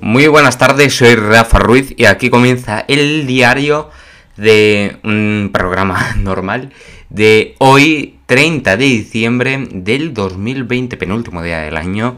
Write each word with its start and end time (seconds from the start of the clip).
Muy 0.00 0.26
buenas 0.26 0.58
tardes, 0.58 0.96
soy 0.96 1.14
Rafa 1.14 1.60
Ruiz 1.60 1.94
y 1.96 2.06
aquí 2.06 2.28
comienza 2.28 2.84
el 2.88 3.28
diario 3.28 3.90
de 4.36 4.98
un 5.04 5.50
programa 5.52 6.14
normal 6.18 6.72
de 7.10 7.54
hoy, 7.58 8.18
30 8.26 8.76
de 8.76 8.84
diciembre 8.84 9.68
del 9.70 10.12
2020, 10.12 10.96
penúltimo 10.96 11.44
día 11.44 11.60
del 11.60 11.76
año 11.76 12.16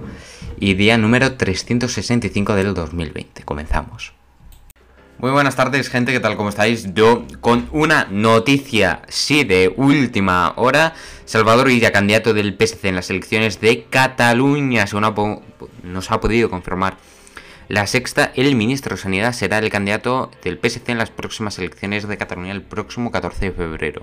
y 0.58 0.72
día 0.72 0.96
número 0.96 1.36
365 1.36 2.54
del 2.54 2.72
2020. 2.72 3.42
Comenzamos. 3.42 4.14
Muy 5.18 5.30
buenas 5.30 5.54
tardes, 5.54 5.90
gente, 5.90 6.12
¿qué 6.12 6.20
tal? 6.20 6.36
¿Cómo 6.36 6.48
estáis? 6.48 6.94
Yo 6.94 7.26
con 7.42 7.68
una 7.72 8.06
noticia, 8.10 9.02
sí, 9.08 9.44
de 9.44 9.72
última 9.76 10.54
hora. 10.56 10.94
Salvador 11.26 11.68
Villa, 11.68 11.92
candidato 11.92 12.32
del 12.32 12.56
PSC 12.58 12.88
en 12.88 12.96
las 12.96 13.10
elecciones 13.10 13.60
de 13.60 13.84
Cataluña, 13.84 14.86
según 14.86 15.42
nos 15.82 16.10
ha 16.10 16.20
podido 16.20 16.48
confirmar 16.48 16.96
la 17.68 17.88
sexta, 17.88 18.30
el 18.36 18.54
ministro 18.54 18.94
de 18.94 19.02
Sanidad 19.02 19.32
será 19.32 19.58
el 19.58 19.70
candidato 19.70 20.30
del 20.44 20.58
PSC 20.58 20.88
en 20.92 20.98
las 20.98 21.10
próximas 21.10 21.58
elecciones 21.58 22.06
de 22.06 22.16
Cataluña 22.16 22.52
el 22.52 22.62
próximo 22.62 23.10
14 23.10 23.46
de 23.46 23.52
febrero. 23.52 24.02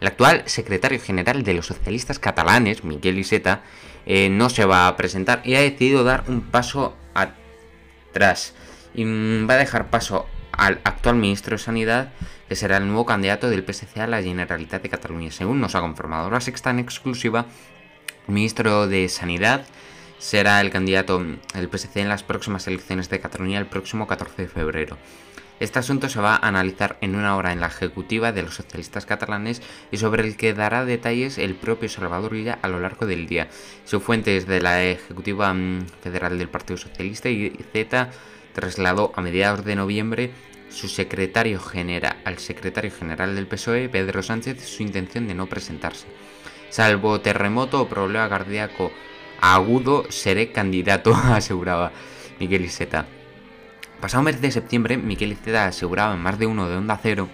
El 0.00 0.06
actual 0.06 0.44
secretario 0.46 1.00
general 1.00 1.42
de 1.42 1.54
los 1.54 1.66
socialistas 1.66 2.20
catalanes, 2.20 2.84
Miguel 2.84 3.18
Iseta, 3.18 3.62
eh, 4.06 4.28
no 4.28 4.48
se 4.48 4.64
va 4.64 4.86
a 4.86 4.96
presentar 4.96 5.40
y 5.44 5.56
ha 5.56 5.60
decidido 5.60 6.04
dar 6.04 6.22
un 6.28 6.42
paso 6.42 6.94
atrás. 7.14 8.54
Y 8.94 9.04
mm, 9.04 9.50
va 9.50 9.54
a 9.54 9.58
dejar 9.58 9.90
paso 9.90 10.28
al 10.52 10.80
actual 10.84 11.16
ministro 11.16 11.56
de 11.56 11.62
Sanidad, 11.62 12.12
que 12.48 12.54
será 12.54 12.76
el 12.76 12.86
nuevo 12.86 13.06
candidato 13.06 13.50
del 13.50 13.64
PSC 13.64 13.98
a 13.98 14.06
la 14.06 14.22
Generalitat 14.22 14.82
de 14.82 14.88
Cataluña. 14.88 15.32
Según 15.32 15.60
nos 15.60 15.74
ha 15.74 15.80
confirmado 15.80 16.30
la 16.30 16.40
sexta 16.40 16.70
en 16.70 16.78
exclusiva, 16.78 17.46
el 18.28 18.34
ministro 18.34 18.86
de 18.86 19.08
Sanidad 19.08 19.66
será 20.18 20.60
el 20.60 20.70
candidato 20.70 21.18
del 21.18 21.68
PSC 21.70 21.96
en 21.96 22.08
las 22.08 22.22
próximas 22.22 22.66
elecciones 22.66 23.08
de 23.08 23.20
Cataluña 23.20 23.58
el 23.58 23.66
próximo 23.66 24.06
14 24.06 24.42
de 24.42 24.48
febrero. 24.48 24.98
Este 25.60 25.78
asunto 25.78 26.08
se 26.08 26.20
va 26.20 26.34
a 26.34 26.48
analizar 26.48 26.98
en 27.00 27.14
una 27.14 27.36
hora 27.36 27.52
en 27.52 27.60
la 27.60 27.68
ejecutiva 27.68 28.32
de 28.32 28.42
los 28.42 28.54
socialistas 28.54 29.06
catalanes 29.06 29.62
y 29.92 29.98
sobre 29.98 30.24
el 30.24 30.36
que 30.36 30.52
dará 30.52 30.84
detalles 30.84 31.38
el 31.38 31.54
propio 31.54 31.88
Salvador 31.88 32.32
Villa 32.32 32.58
a 32.60 32.68
lo 32.68 32.80
largo 32.80 33.06
del 33.06 33.26
día. 33.26 33.48
Su 33.84 34.00
fuente 34.00 34.36
es 34.36 34.46
de 34.46 34.60
la 34.60 34.82
ejecutiva 34.82 35.54
mm, 35.54 35.86
federal 36.02 36.38
del 36.38 36.48
Partido 36.48 36.76
Socialista 36.76 37.28
y 37.28 37.50
Z 37.72 38.10
trasladó 38.52 39.12
a 39.14 39.20
mediados 39.20 39.64
de 39.64 39.76
noviembre 39.76 40.32
su 40.70 40.88
secretario 40.88 41.60
general, 41.60 42.16
al 42.24 42.38
secretario 42.38 42.90
general 42.90 43.36
del 43.36 43.46
PSOE, 43.46 43.88
Pedro 43.88 44.22
Sánchez, 44.22 44.68
su 44.68 44.82
intención 44.82 45.28
de 45.28 45.34
no 45.34 45.46
presentarse. 45.46 46.06
Salvo 46.68 47.20
terremoto 47.20 47.80
o 47.80 47.88
problema 47.88 48.28
cardíaco 48.28 48.90
agudo, 49.40 50.04
seré 50.10 50.52
candidato, 50.52 51.14
aseguraba 51.14 51.92
Miguel 52.40 52.64
Iseta. 52.64 53.06
Pasado 54.00 54.22
mes 54.22 54.40
de 54.40 54.50
septiembre, 54.50 54.96
Miguel 54.96 55.32
Iseta 55.32 55.66
aseguraba 55.66 56.14
en 56.14 56.20
más 56.20 56.38
de 56.38 56.46
uno 56.46 56.68
de 56.68 56.76
Onda 56.76 56.98
Cero 57.02 57.28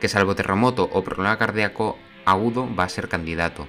que 0.00 0.08
salvo 0.08 0.34
terremoto 0.34 0.88
o 0.92 1.02
problema 1.02 1.38
cardíaco 1.38 1.96
agudo 2.26 2.68
va 2.74 2.84
a 2.84 2.88
ser 2.88 3.08
candidato. 3.08 3.66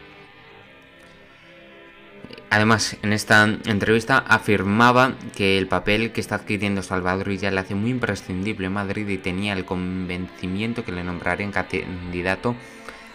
Además, 2.49 2.97
en 3.01 3.13
esta 3.13 3.43
entrevista 3.43 4.17
afirmaba 4.17 5.13
que 5.35 5.57
el 5.57 5.67
papel 5.67 6.11
que 6.11 6.21
está 6.21 6.35
adquiriendo 6.35 6.83
Salvador 6.83 7.29
Villa 7.29 7.51
le 7.51 7.59
hace 7.59 7.75
muy 7.75 7.91
imprescindible 7.91 8.67
en 8.67 8.73
Madrid 8.73 9.07
y 9.07 9.17
tenía 9.17 9.53
el 9.53 9.65
convencimiento 9.65 10.85
que 10.85 10.91
le 10.91 11.03
nombrarían 11.03 11.51
candidato 11.51 12.55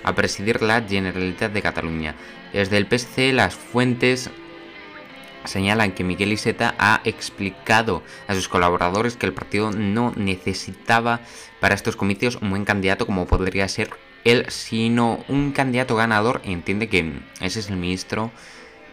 a 0.02 0.14
presidir 0.14 0.62
la 0.62 0.82
Generalitat 0.82 1.52
de 1.52 1.62
Cataluña. 1.62 2.14
Desde 2.52 2.76
el 2.76 2.86
PSC 2.86 3.32
las 3.32 3.54
fuentes 3.54 4.30
señalan 5.44 5.92
que 5.92 6.04
Miguel 6.04 6.32
Iseta 6.32 6.74
ha 6.78 7.00
explicado 7.04 8.02
a 8.28 8.34
sus 8.34 8.48
colaboradores 8.48 9.16
que 9.16 9.26
el 9.26 9.32
partido 9.32 9.70
no 9.70 10.12
necesitaba 10.16 11.20
para 11.60 11.74
estos 11.74 11.96
comicios 11.96 12.36
un 12.36 12.50
buen 12.50 12.64
candidato 12.64 13.06
como 13.06 13.26
podría 13.26 13.68
ser 13.68 13.90
él, 14.24 14.46
sino 14.48 15.24
un 15.28 15.52
candidato 15.52 15.96
ganador. 15.96 16.40
Entiende 16.44 16.88
que 16.88 17.20
ese 17.40 17.60
es 17.60 17.70
el 17.70 17.76
ministro 17.76 18.30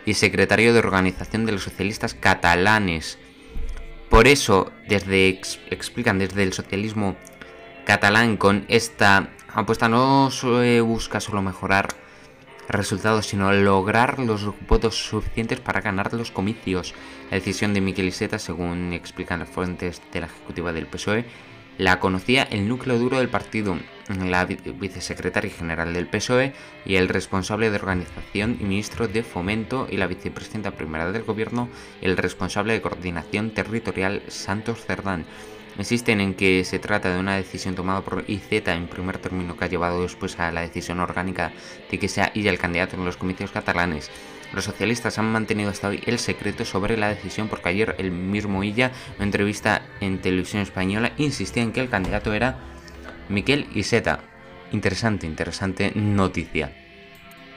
y 0.06 0.14
secretario 0.14 0.74
de 0.74 0.80
organización 0.80 1.46
de 1.46 1.52
los 1.52 1.64
socialistas 1.64 2.14
catalanes. 2.14 3.18
Por 4.10 4.28
eso, 4.28 4.72
desde 4.88 5.42
explican 5.70 6.18
desde 6.18 6.44
el 6.44 6.54
socialismo 6.54 7.18
catalán 7.86 8.38
con 8.38 8.66
esta 8.70 9.30
apuesta 9.54 9.90
no 9.90 10.32
se 10.32 10.82
busca 10.82 11.20
solo 11.20 11.42
mejorar 11.42 12.07
resultados, 12.68 13.28
sino 13.28 13.52
lograr 13.54 14.20
los 14.20 14.54
votos 14.68 14.96
suficientes 14.96 15.60
para 15.60 15.82
ganar 15.82 16.14
los 16.14 16.32
comicios. 16.32 16.94
La 17.32 17.38
decisión 17.38 17.74
de 17.74 17.82
Miquel 17.82 18.08
Iseta, 18.08 18.40
según 18.40 18.94
explican 18.94 19.40
las 19.40 19.50
fuentes 19.50 20.02
de 20.12 20.22
la 20.22 20.28
ejecutiva 20.28 20.74
del 20.74 20.88
PSOE, 20.88 21.26
la 21.78 22.00
conocía 22.00 22.44
el 22.44 22.68
núcleo 22.68 22.98
duro 22.98 23.20
del 23.20 23.30
partido, 23.30 23.78
la 24.10 24.46
vicesecretaria 24.46 25.52
general 25.52 25.94
del 25.94 26.08
PSOE 26.08 26.54
y 26.86 26.96
el 26.96 27.10
responsable 27.10 27.70
de 27.70 27.76
organización 27.76 28.58
y 28.60 28.64
ministro 28.64 29.08
de 29.08 29.24
Fomento 29.24 29.88
y 29.90 29.98
la 29.98 30.08
vicepresidenta 30.08 30.72
primera 30.72 31.12
del 31.12 31.24
gobierno 31.24 31.70
y 32.02 32.06
el 32.06 32.18
responsable 32.18 32.74
de 32.74 32.82
coordinación 32.82 33.52
territorial 33.52 34.22
Santos 34.28 34.86
Cerdán. 34.86 35.26
Insisten 35.78 36.22
en 36.22 36.34
que 36.34 36.64
se 36.64 36.80
trata 36.80 37.14
de 37.14 37.20
una 37.20 37.36
decisión 37.36 37.76
tomada 37.76 38.02
por 38.02 38.24
IZ 38.28 38.52
en 38.52 38.88
primer 38.88 39.20
término 39.20 39.56
que 39.56 39.66
ha 39.66 39.70
llevado 39.70 40.02
después 40.02 40.40
a 40.40 40.52
la 40.52 40.62
decisión 40.62 41.00
orgánica 41.00 41.52
de 41.92 42.00
que 42.00 42.08
sea 42.08 42.32
ella 42.34 42.50
el 42.50 42.58
candidato 42.58 42.96
en 42.96 43.06
los 43.06 43.18
comicios 43.18 43.52
catalanes. 43.52 44.10
Los 44.54 44.64
socialistas 44.64 45.20
han 45.20 45.32
mantenido 45.32 45.70
hasta 45.70 45.90
hoy 45.90 46.02
el 46.06 46.20
secreto 46.20 46.66
sobre 46.66 46.98
la 46.98 47.10
decisión 47.10 47.48
porque 47.48 47.70
ayer 47.70 47.96
el 48.00 48.12
mismo 48.12 48.64
Illa, 48.64 48.88
en 48.88 49.16
una 49.18 49.26
entrevista 49.26 49.84
en 50.00 50.20
televisión 50.20 50.62
española, 50.64 51.12
insistía 51.18 51.64
en 51.64 51.74
que 51.74 51.82
el 51.82 51.90
candidato 51.90 52.34
era 52.34 52.58
Miquel 53.30 53.68
Iseta. 53.74 54.20
Interesante, 54.72 55.26
interesante 55.26 55.92
noticia. 55.96 56.74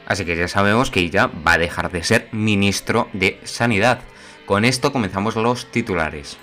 Así 0.06 0.24
que 0.24 0.36
ya 0.36 0.48
sabemos 0.48 0.90
que 0.90 1.00
Illa 1.00 1.26
va 1.26 1.52
a 1.52 1.58
dejar 1.58 1.90
de 1.92 2.02
ser 2.02 2.28
ministro 2.32 3.08
de 3.12 3.40
Sanidad. 3.44 4.00
Con 4.46 4.64
esto 4.64 4.92
comenzamos 4.92 5.36
los 5.36 5.70
titulares. 5.70 6.38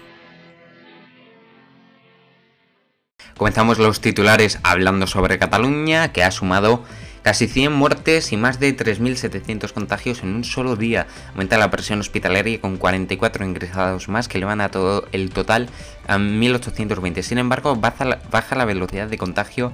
Comenzamos 3.35 3.77
los 3.77 4.01
titulares 4.01 4.59
hablando 4.63 5.05
sobre 5.05 5.37
Cataluña, 5.37 6.11
que 6.11 6.23
ha 6.23 6.31
sumado 6.31 6.83
Casi 7.27 7.49
100 7.49 7.73
muertes 7.73 8.31
y 8.31 8.37
más 8.37 8.57
de 8.57 8.73
3.700 8.73 9.73
contagios 9.73 10.23
en 10.23 10.33
un 10.33 10.45
solo 10.45 10.77
día. 10.77 11.07
Aumenta 11.31 11.57
la 11.57 11.69
presión 11.69 11.99
hospitalaria 11.99 12.61
con 12.61 12.77
44 12.77 13.43
ingresados 13.43 14.07
más 14.07 14.29
que 14.29 14.37
elevan 14.37 14.61
a 14.61 14.71
todo 14.71 15.05
el 15.11 15.29
total 15.31 15.67
a 16.07 16.17
1.820. 16.17 17.21
Sin 17.23 17.37
embargo, 17.37 17.75
baja 17.75 18.05
la, 18.05 18.63
velocidad 18.63 19.09
de 19.09 19.17
contagio 19.17 19.73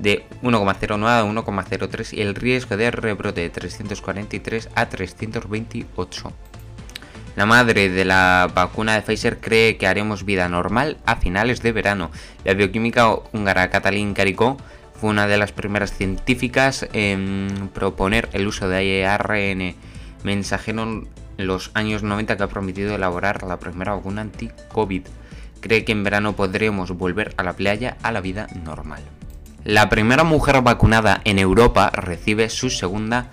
de 0.00 0.24
1,09 0.42 1.06
a 1.06 1.24
1,03 1.26 2.16
y 2.16 2.22
el 2.22 2.34
riesgo 2.34 2.78
de 2.78 2.90
rebrote 2.90 3.42
de 3.42 3.50
343 3.50 4.70
a 4.74 4.88
328. 4.88 6.32
La 7.36 7.44
madre 7.44 7.90
de 7.90 8.06
la 8.06 8.50
vacuna 8.54 8.94
de 8.94 9.02
Pfizer 9.02 9.40
cree 9.40 9.76
que 9.76 9.86
haremos 9.86 10.24
vida 10.24 10.48
normal 10.48 10.96
a 11.04 11.16
finales 11.16 11.60
de 11.60 11.72
verano. 11.72 12.10
La 12.44 12.54
bioquímica 12.54 13.14
húngara 13.32 13.68
Katalin 13.68 14.14
Karikó 14.14 14.56
fue 14.94 15.10
una 15.10 15.26
de 15.26 15.36
las 15.36 15.52
primeras 15.52 15.92
científicas 15.92 16.86
en 16.92 17.70
proponer 17.72 18.28
el 18.32 18.46
uso 18.46 18.68
de 18.68 19.06
ARN 19.06 19.74
mensajero 20.22 20.82
en 20.82 21.08
los 21.36 21.70
años 21.74 22.02
90 22.02 22.36
que 22.36 22.42
ha 22.42 22.48
permitido 22.48 22.94
elaborar 22.94 23.42
la 23.42 23.58
primera 23.58 23.94
vacuna 23.94 24.22
anti-COVID. 24.22 25.02
Cree 25.60 25.84
que 25.84 25.92
en 25.92 26.04
verano 26.04 26.36
podremos 26.36 26.90
volver 26.92 27.34
a 27.36 27.42
la 27.42 27.54
playa 27.54 27.96
a 28.02 28.12
la 28.12 28.20
vida 28.20 28.46
normal. 28.64 29.02
La 29.64 29.88
primera 29.88 30.24
mujer 30.24 30.60
vacunada 30.60 31.22
en 31.24 31.38
Europa 31.38 31.90
recibe 31.90 32.50
su 32.50 32.68
segunda 32.70 33.30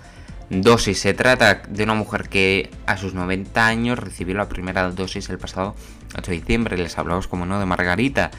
dosis. 0.48 1.00
Se 1.00 1.14
trata 1.14 1.62
de 1.68 1.84
una 1.84 1.94
mujer 1.94 2.28
que 2.28 2.70
a 2.86 2.96
sus 2.96 3.14
90 3.14 3.66
años 3.66 3.98
recibió 3.98 4.34
la 4.36 4.48
primera 4.48 4.90
dosis 4.90 5.28
el 5.28 5.38
pasado 5.38 5.74
8 6.16 6.30
de 6.30 6.36
diciembre. 6.38 6.78
Les 6.78 6.96
hablamos, 6.98 7.28
como 7.28 7.46
no, 7.46 7.60
de 7.60 7.66
Margarita. 7.66 8.30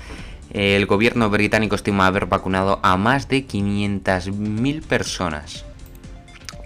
El 0.54 0.86
gobierno 0.86 1.32
británico 1.32 1.74
estima 1.74 2.06
haber 2.06 2.28
vacunado 2.28 2.80
a 2.84 2.96
más 2.96 3.28
de 3.28 3.48
500.000 3.48 4.84
personas. 4.84 5.66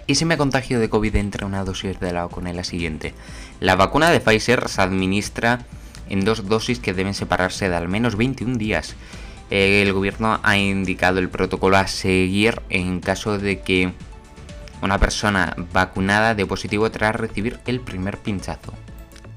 Y 0.08 0.16
si 0.16 0.26
me 0.26 0.36
contagio 0.36 0.82
de 0.82 0.90
COVID 0.90 1.16
entre 1.16 1.46
una 1.46 1.64
dosis 1.64 1.98
de 1.98 2.12
la 2.12 2.24
vacuna 2.26 2.50
y 2.50 2.54
la 2.54 2.66
siguiente. 2.66 3.14
La 3.62 3.78
vacuna 3.78 4.10
de 4.10 4.20
Pfizer 4.20 4.68
se 4.68 4.82
administra 4.82 5.60
en 6.10 6.26
dos 6.26 6.50
dosis 6.50 6.80
que 6.80 6.94
deben 6.94 7.14
separarse 7.14 7.70
de 7.70 7.78
al 7.78 7.88
menos 7.88 8.18
21 8.18 8.58
días. 8.58 8.96
El 9.50 9.94
gobierno 9.94 10.42
ha 10.44 10.58
indicado 10.58 11.20
el 11.20 11.30
protocolo 11.30 11.78
a 11.78 11.88
seguir 11.88 12.62
en 12.70 13.00
caso 13.00 13.38
de 13.38 13.62
que 13.62 13.94
una 14.82 14.98
persona 14.98 15.56
vacunada 15.72 16.36
de 16.36 16.46
positivo 16.46 16.92
tras 16.92 17.16
recibir 17.16 17.60
el 17.66 17.80
primer 17.80 18.18
pinchazo. 18.18 18.74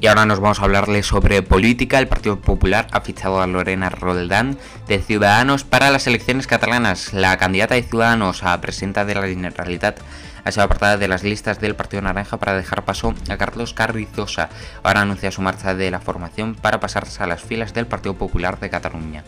Y 0.03 0.07
ahora 0.07 0.25
nos 0.25 0.41
vamos 0.41 0.61
a 0.61 0.65
hablarle 0.65 1.03
sobre 1.03 1.43
política. 1.43 1.99
El 1.99 2.09
Partido 2.09 2.41
Popular 2.41 2.87
ha 2.91 3.03
fichado 3.03 3.43
a 3.43 3.47
Lorena 3.47 3.91
Roldán 3.91 4.57
de 4.89 4.99
Ciudadanos 4.99 5.65
para 5.65 5.91
las 5.91 6.07
elecciones 6.07 6.47
catalanas. 6.47 7.13
La 7.13 7.37
candidata 7.37 7.75
de 7.75 7.83
Ciudadanos 7.83 8.43
a 8.43 8.59
presidenta 8.63 9.05
de 9.05 9.15
la 9.15 9.27
Generalitat 9.27 10.01
ha 10.43 10.53
sido 10.53 10.65
apartada 10.65 10.97
de 10.97 11.07
las 11.07 11.23
listas 11.23 11.61
del 11.61 11.77
Partido 11.77 12.01
Naranja 12.01 12.39
para 12.39 12.57
dejar 12.57 12.87
paso 12.87 13.15
a 13.29 13.37
Carlos 13.37 13.75
Carrizosa. 13.75 14.49
Ahora 14.83 15.03
anuncia 15.03 15.31
su 15.31 15.43
marcha 15.43 15.75
de 15.75 15.91
la 15.91 16.01
formación 16.01 16.55
para 16.55 16.81
pasarse 16.81 17.23
a 17.23 17.27
las 17.27 17.43
filas 17.43 17.75
del 17.75 17.87
Partido 17.87 18.15
Popular 18.15 18.59
de 18.59 18.71
Cataluña. 18.71 19.23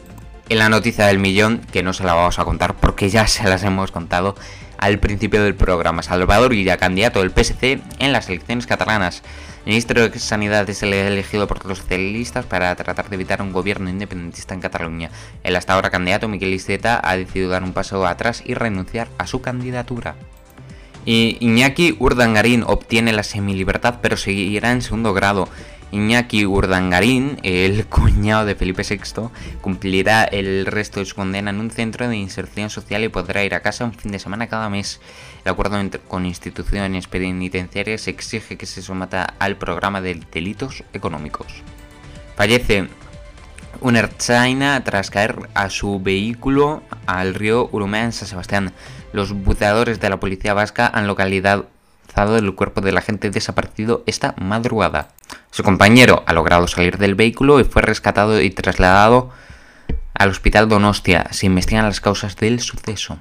En 0.49 0.59
la 0.59 0.71
noticia 0.71 1.07
del 1.07 1.19
millón, 1.19 1.61
que 1.71 1.83
no 1.83 1.93
se 1.93 2.05
la 2.05 2.15
vamos 2.15 2.39
a 2.39 2.45
contar 2.47 2.77
porque 2.77 3.11
ya 3.11 3.27
se 3.27 3.45
las 3.45 3.63
hemos 3.63 3.93
contado 3.93 4.37
al 4.79 4.99
principio 4.99 5.43
del 5.45 5.55
programa, 5.55 6.03
Salvador 6.03 6.55
Illa, 6.55 6.79
candidato 6.79 7.21
del 7.21 7.31
PSC 7.31 7.81
en 7.99 8.13
las 8.13 8.29
elecciones 8.31 8.67
catalanas. 8.67 9.23
Ministro 9.65 10.09
de 10.09 10.19
Sanidad 10.19 10.69
es 10.69 10.83
el 10.83 10.93
elegido 10.93 11.47
por 11.47 11.65
los 11.67 11.79
socialistas 11.79 12.45
para 12.45 12.75
tratar 12.75 13.09
de 13.09 13.15
evitar 13.15 13.41
un 13.41 13.53
gobierno 13.53 13.89
independentista 13.89 14.55
en 14.55 14.61
Cataluña. 14.61 15.11
El 15.45 15.55
hasta 15.55 15.75
ahora 15.75 15.91
candidato 15.91 16.27
Miquel 16.27 16.53
Iceta 16.53 17.01
ha 17.01 17.17
decidido 17.17 17.51
dar 17.51 17.63
un 17.63 17.73
paso 17.73 18.05
atrás 18.05 18.43
y 18.45 18.55
renunciar 18.55 19.07
a 19.19 19.29
su 19.29 19.41
candidatura. 19.41 20.17
Y 21.05 21.37
Iñaki 21.41 21.97
Urdangarín 22.01 22.65
obtiene 22.67 23.13
la 23.13 23.23
semilibertad 23.23 24.01
pero 24.03 24.17
seguirá 24.17 24.73
en 24.73 24.83
segundo 24.83 25.15
grado. 25.15 25.49
Iñaki 25.93 26.45
Urdangarín, 26.45 27.39
el 27.45 27.87
cuñado 27.89 28.47
de 28.47 28.57
Felipe 28.57 28.83
VI, 28.83 29.29
cumplirá 29.61 30.25
el 30.25 30.67
resto 30.67 30.99
de 30.99 31.07
su 31.07 31.15
condena 31.15 31.51
en 31.51 31.61
un 31.61 31.71
centro 31.71 32.09
de 32.09 32.17
inserción 32.17 32.69
social 32.69 33.05
y 33.05 33.11
podrá 33.11 33.45
ir 33.45 33.55
a 33.55 33.61
casa 33.61 33.85
un 33.85 33.93
fin 33.93 34.11
de 34.11 34.19
semana 34.19 34.49
cada 34.49 34.69
mes. 34.71 35.01
El 35.45 35.53
acuerdo 35.53 35.79
con 36.09 36.25
instituciones 36.25 37.09
penitenciarias 37.09 38.07
exige 38.07 38.57
que 38.57 38.67
se 38.67 38.83
someta 38.83 39.35
al 39.39 39.57
programa 39.57 40.01
de 40.01 40.21
delitos 40.33 40.85
económicos. 40.93 41.63
Fallece 42.37 42.89
un 43.81 43.97
erchaina 43.97 44.83
tras 44.85 45.11
caer 45.11 45.49
a 45.55 45.69
su 45.69 46.01
vehículo 46.01 46.83
al 47.07 47.35
río 47.35 47.69
Urumea 47.73 48.05
en 48.05 48.13
San 48.13 48.29
Sebastián. 48.29 48.73
Los 49.13 49.33
buceadores 49.33 49.99
de 50.01 50.09
la 50.09 50.21
policía 50.21 50.55
vasca 50.55 50.87
han 50.87 51.09
localizado 51.09 51.67
el 52.39 52.55
cuerpo 52.55 52.81
del 52.81 52.99
agente 52.99 53.31
desaparecido 53.31 54.05
esta 54.07 54.35
madrugada. 54.39 55.09
Su 55.51 55.65
compañero 55.65 56.23
ha 56.27 56.33
logrado 56.33 56.69
salir 56.69 56.99
del 56.99 57.17
vehículo 57.17 57.59
y 57.59 57.65
fue 57.65 57.83
rescatado 57.83 58.41
y 58.41 58.51
trasladado 58.51 59.31
al 60.15 60.29
hospital 60.29 60.69
Donostia. 60.69 61.27
Se 61.33 61.47
investigan 61.47 61.85
las 61.85 62.01
causas 62.01 62.37
del 62.37 62.61
suceso. 62.61 63.19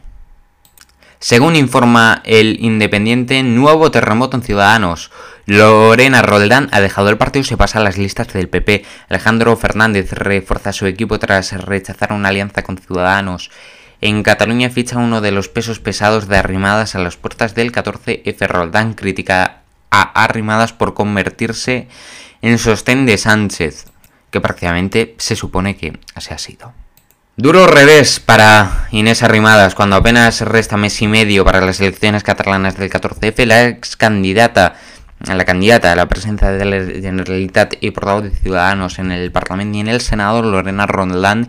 Según 1.24 1.56
informa 1.56 2.24
el 2.26 2.58
Independiente, 2.62 3.44
nuevo 3.44 3.92
terremoto 3.92 4.38
en 4.38 4.42
Ciudadanos. 4.42 5.12
Lorena 5.46 6.24
Roldán 6.24 6.68
ha 6.72 6.82
dejado 6.82 7.10
el 7.10 7.20
partido 7.20 7.42
y 7.42 7.46
se 7.46 7.58
pasa 7.58 7.78
a 7.78 7.84
las 7.84 8.00
listas 8.00 8.34
del 8.34 8.50
PP. 8.50 8.84
Alejandro 9.08 9.56
Fernández 9.56 10.14
refuerza 10.14 10.74
su 10.74 10.88
equipo 10.88 11.20
tras 11.20 11.52
rechazar 11.52 12.12
una 12.12 12.30
alianza 12.30 12.64
con 12.64 12.80
Ciudadanos. 12.80 13.52
En 14.02 14.24
Cataluña 14.24 14.72
ficha 14.72 14.98
uno 14.98 15.22
de 15.22 15.30
los 15.30 15.48
pesos 15.48 15.80
pesados 15.80 16.28
de 16.28 16.38
Arrimadas 16.38 16.96
a 16.96 17.00
las 17.00 17.18
puertas 17.18 17.54
del 17.54 17.72
14F. 17.72 18.48
Roldán 18.48 18.96
critica 18.96 19.62
a 19.92 20.24
Arrimadas 20.24 20.74
por 20.74 20.96
convertirse 20.96 21.88
en 22.42 22.58
sostén 22.58 23.06
de 23.06 23.20
Sánchez, 23.20 23.86
que 24.32 24.42
prácticamente 24.42 25.14
se 25.20 25.36
supone 25.36 25.78
que 25.78 26.00
así 26.16 26.34
ha 26.34 26.40
sido. 26.40 26.74
Duro 27.38 27.66
revés 27.66 28.20
para 28.20 28.90
Inés 28.92 29.24
Arrimadas 29.24 29.74
cuando 29.74 29.96
apenas 29.96 30.42
resta 30.42 30.76
mes 30.76 31.02
y 31.02 31.08
medio 31.08 31.46
para 31.46 31.62
las 31.62 31.80
elecciones 31.80 32.24
catalanas 32.24 32.78
del 32.78 32.92
14F. 32.92 33.46
La 33.46 33.68
ex 33.68 33.96
candidata, 33.96 34.76
la 35.26 35.46
candidata 35.46 35.94
a 35.94 35.96
la 35.96 36.10
presencia 36.10 36.52
de 36.52 36.66
la 36.66 37.02
Generalitat 37.02 37.76
y 37.80 37.92
portavoz 37.92 38.24
de 38.24 38.32
Ciudadanos 38.32 39.00
en 39.00 39.14
el 39.14 39.32
Parlamento 39.32 39.78
y 39.78 39.80
en 39.80 39.88
el 39.88 40.02
Senado, 40.02 40.42
Lorena 40.42 40.88
Rondland, 40.88 41.48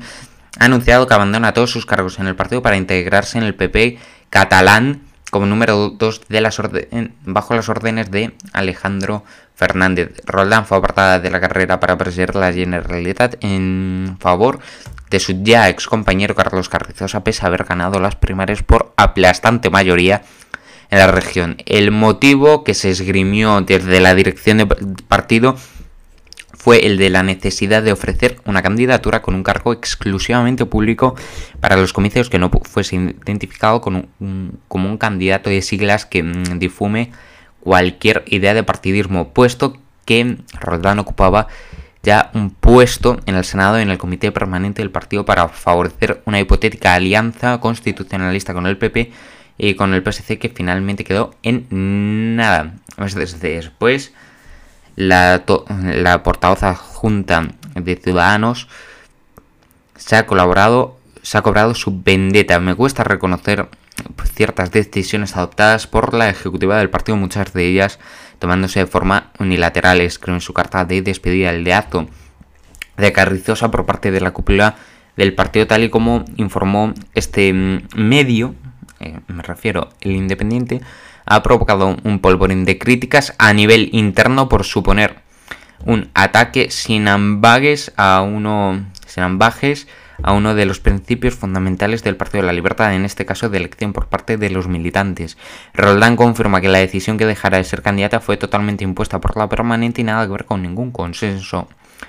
ha 0.61 0.67
anunciado 0.67 1.08
que 1.08 1.14
abandona 1.14 1.52
todos 1.52 1.73
sus 1.73 1.84
cargos 1.84 2.20
en 2.20 2.29
el 2.29 2.37
partido 2.37 2.62
para 2.62 2.76
integrarse 2.76 3.38
en 3.38 3.44
el 3.44 3.56
PP 3.56 3.99
catalán 4.31 5.02
como 5.32 5.46
número 5.46 5.88
2 5.88 6.20
bajo 7.25 7.55
las 7.55 7.69
órdenes 7.69 8.11
de 8.11 8.32
Alejandro 8.52 9.25
Fernández. 9.56 10.12
Roldán 10.26 10.64
fue 10.64 10.79
apartada 10.79 11.19
de 11.19 11.31
la 11.31 11.40
carrera 11.40 11.81
para 11.81 11.99
presidir 11.99 12.37
la 12.37 12.52
Generalitat 12.52 13.37
en 13.40 14.17
favor 14.20 14.61
de 15.12 15.20
su 15.20 15.43
ya 15.44 15.69
ex 15.69 15.87
compañero 15.87 16.35
Carlos 16.35 16.69
Carrizosa, 16.69 17.23
pese 17.23 17.44
a 17.44 17.49
haber 17.49 17.64
ganado 17.64 18.00
las 18.00 18.17
primarias 18.17 18.62
por 18.62 18.93
aplastante 18.97 19.70
mayoría 19.70 20.23
en 20.91 20.99
la 20.99 21.06
región. 21.06 21.59
El 21.67 21.91
motivo 21.91 22.64
que 22.64 22.75
se 22.75 22.91
esgrimió 22.91 23.61
desde 23.61 24.00
la 24.00 24.14
dirección 24.14 24.59
del 24.59 24.69
partido 25.06 25.56
fue 26.55 26.87
el 26.87 26.97
de 26.97 27.11
la 27.11 27.23
necesidad 27.23 27.82
de 27.82 27.93
ofrecer 27.93 28.41
una 28.47 28.62
candidatura 28.62 29.20
con 29.20 29.35
un 29.35 29.43
cargo 29.43 29.73
exclusivamente 29.73 30.64
público 30.64 31.15
para 31.61 31.76
los 31.76 31.93
comicios 31.93 32.31
que 32.31 32.38
no 32.38 32.50
fuese 32.50 32.97
identificado 32.97 33.81
como 33.81 34.08
un 34.19 34.99
candidato 34.99 35.50
de 35.50 35.61
siglas 35.61 36.06
que 36.06 36.23
mm, 36.23 36.58
difume 36.58 37.12
cualquier 37.61 38.25
idea 38.26 38.55
de 38.55 38.62
partidismo, 38.62 39.32
puesto 39.32 39.76
que 40.05 40.38
Roldán 40.58 40.99
ocupaba 40.99 41.49
ya 42.03 42.31
un 42.35 42.51
puesto 42.51 43.21
en 43.27 43.37
el 43.37 43.45
Senado 43.45 43.79
en 43.79 43.91
el 43.91 43.99
Comité 43.99 44.33
Permanente 44.33 44.83
del 44.83 44.91
Partido 44.91 45.25
para 45.25 45.49
favorecer 45.49 46.23
una 46.27 46.41
hipotética 46.41 46.95
alianza 46.95 47.61
constitucionalista 47.61 48.55
con 48.55 48.67
el 48.67 48.77
PP 48.77 49.13
y 49.59 49.75
con 49.75 49.95
el 49.95 50.03
PSC 50.03 50.39
que 50.39 50.49
finalmente 50.49 51.05
quedó 51.05 51.35
en 51.43 52.37
nada. 52.37 52.75
Después, 52.97 54.13
la, 54.97 55.45
la 55.79 56.23
portavoz 56.23 56.63
adjunta 56.63 57.49
de 57.75 57.97
Ciudadanos 57.97 58.69
se 59.97 60.17
ha 60.17 60.27
colaborado, 60.27 60.99
se 61.23 61.39
ha 61.39 61.43
cobrado 61.43 61.75
su 61.75 62.03
vendetta. 62.03 62.59
Me 62.59 62.75
cuesta 62.75 63.05
reconocer 63.05 63.69
ciertas 64.35 64.71
decisiones 64.71 65.37
adoptadas 65.37 65.87
por 65.87 66.15
la 66.15 66.29
ejecutiva 66.29 66.79
del 66.79 66.91
partido, 66.91 67.17
muchas 67.17 67.53
de 67.53 67.67
ellas 67.67 67.99
tomándose 68.39 68.81
de 68.81 68.87
forma 68.87 69.31
unilateral, 69.39 70.00
escribe 70.00 70.37
en 70.37 70.41
su 70.41 70.53
carta 70.53 70.85
de 70.85 71.00
despedida 71.03 71.50
el 71.50 71.62
de 71.62 71.75
acto 71.75 72.09
de 72.97 73.12
Carrizosa 73.12 73.71
por 73.71 73.87
parte 73.87 74.11
de 74.11 74.21
la 74.21 74.33
cúpula 74.33 74.77
del 75.17 75.35
partido, 75.35 75.67
tal 75.67 75.85
y 75.85 75.91
como 75.91 76.25
informó 76.37 76.93
este 77.15 77.53
mm, 77.53 77.83
medio, 77.94 78.55
eh, 79.00 79.21
me 79.29 79.43
refiero, 79.43 79.91
el 80.00 80.12
Independiente, 80.12 80.81
ha 81.25 81.43
provocado 81.43 81.97
un 82.03 82.19
polvorín 82.19 82.65
de 82.65 82.79
críticas 82.79 83.35
a 83.39 83.53
nivel 83.53 83.91
interno 83.93 84.49
por 84.49 84.65
suponer 84.65 85.21
un 85.85 86.11
ataque 86.15 86.71
sin 86.71 87.09
ambages 87.09 87.93
a 87.97 88.23
uno 88.23 88.85
sin 89.06 89.23
ambajes 89.23 89.87
a 90.23 90.32
uno 90.32 90.55
de 90.55 90.67
los 90.67 90.81
principios 90.81 91.35
fundamentales 91.35 92.03
del 92.03 92.17
Partido 92.17 92.43
de 92.43 92.47
la 92.47 92.53
Libertad, 92.53 92.94
en 92.94 93.05
este 93.05 93.26
caso 93.26 93.49
de 93.49 93.59
elección 93.59 93.93
por 93.93 94.06
parte 94.06 94.37
de 94.37 94.50
los 94.50 94.69
militantes. 94.69 95.37
Roldán 95.75 96.17
confirma 96.17 96.61
que 96.61 96.69
la 96.69 96.79
decisión 96.79 97.19
que 97.19 97.26
dejara 97.26 97.59
de 97.59 97.64
ser 97.64 97.82
candidata 97.82 98.20
fue 98.20 98.37
totalmente 98.37 98.85
impuesta 98.85 99.20
por 99.20 99.37
la 99.37 99.49
permanente 99.49 100.00
y 100.00 100.05
nada 100.05 100.26
que 100.26 100.32
ver 100.32 100.44
con 100.44 100.62
ningún 100.62 100.91
consenso. 100.93 101.69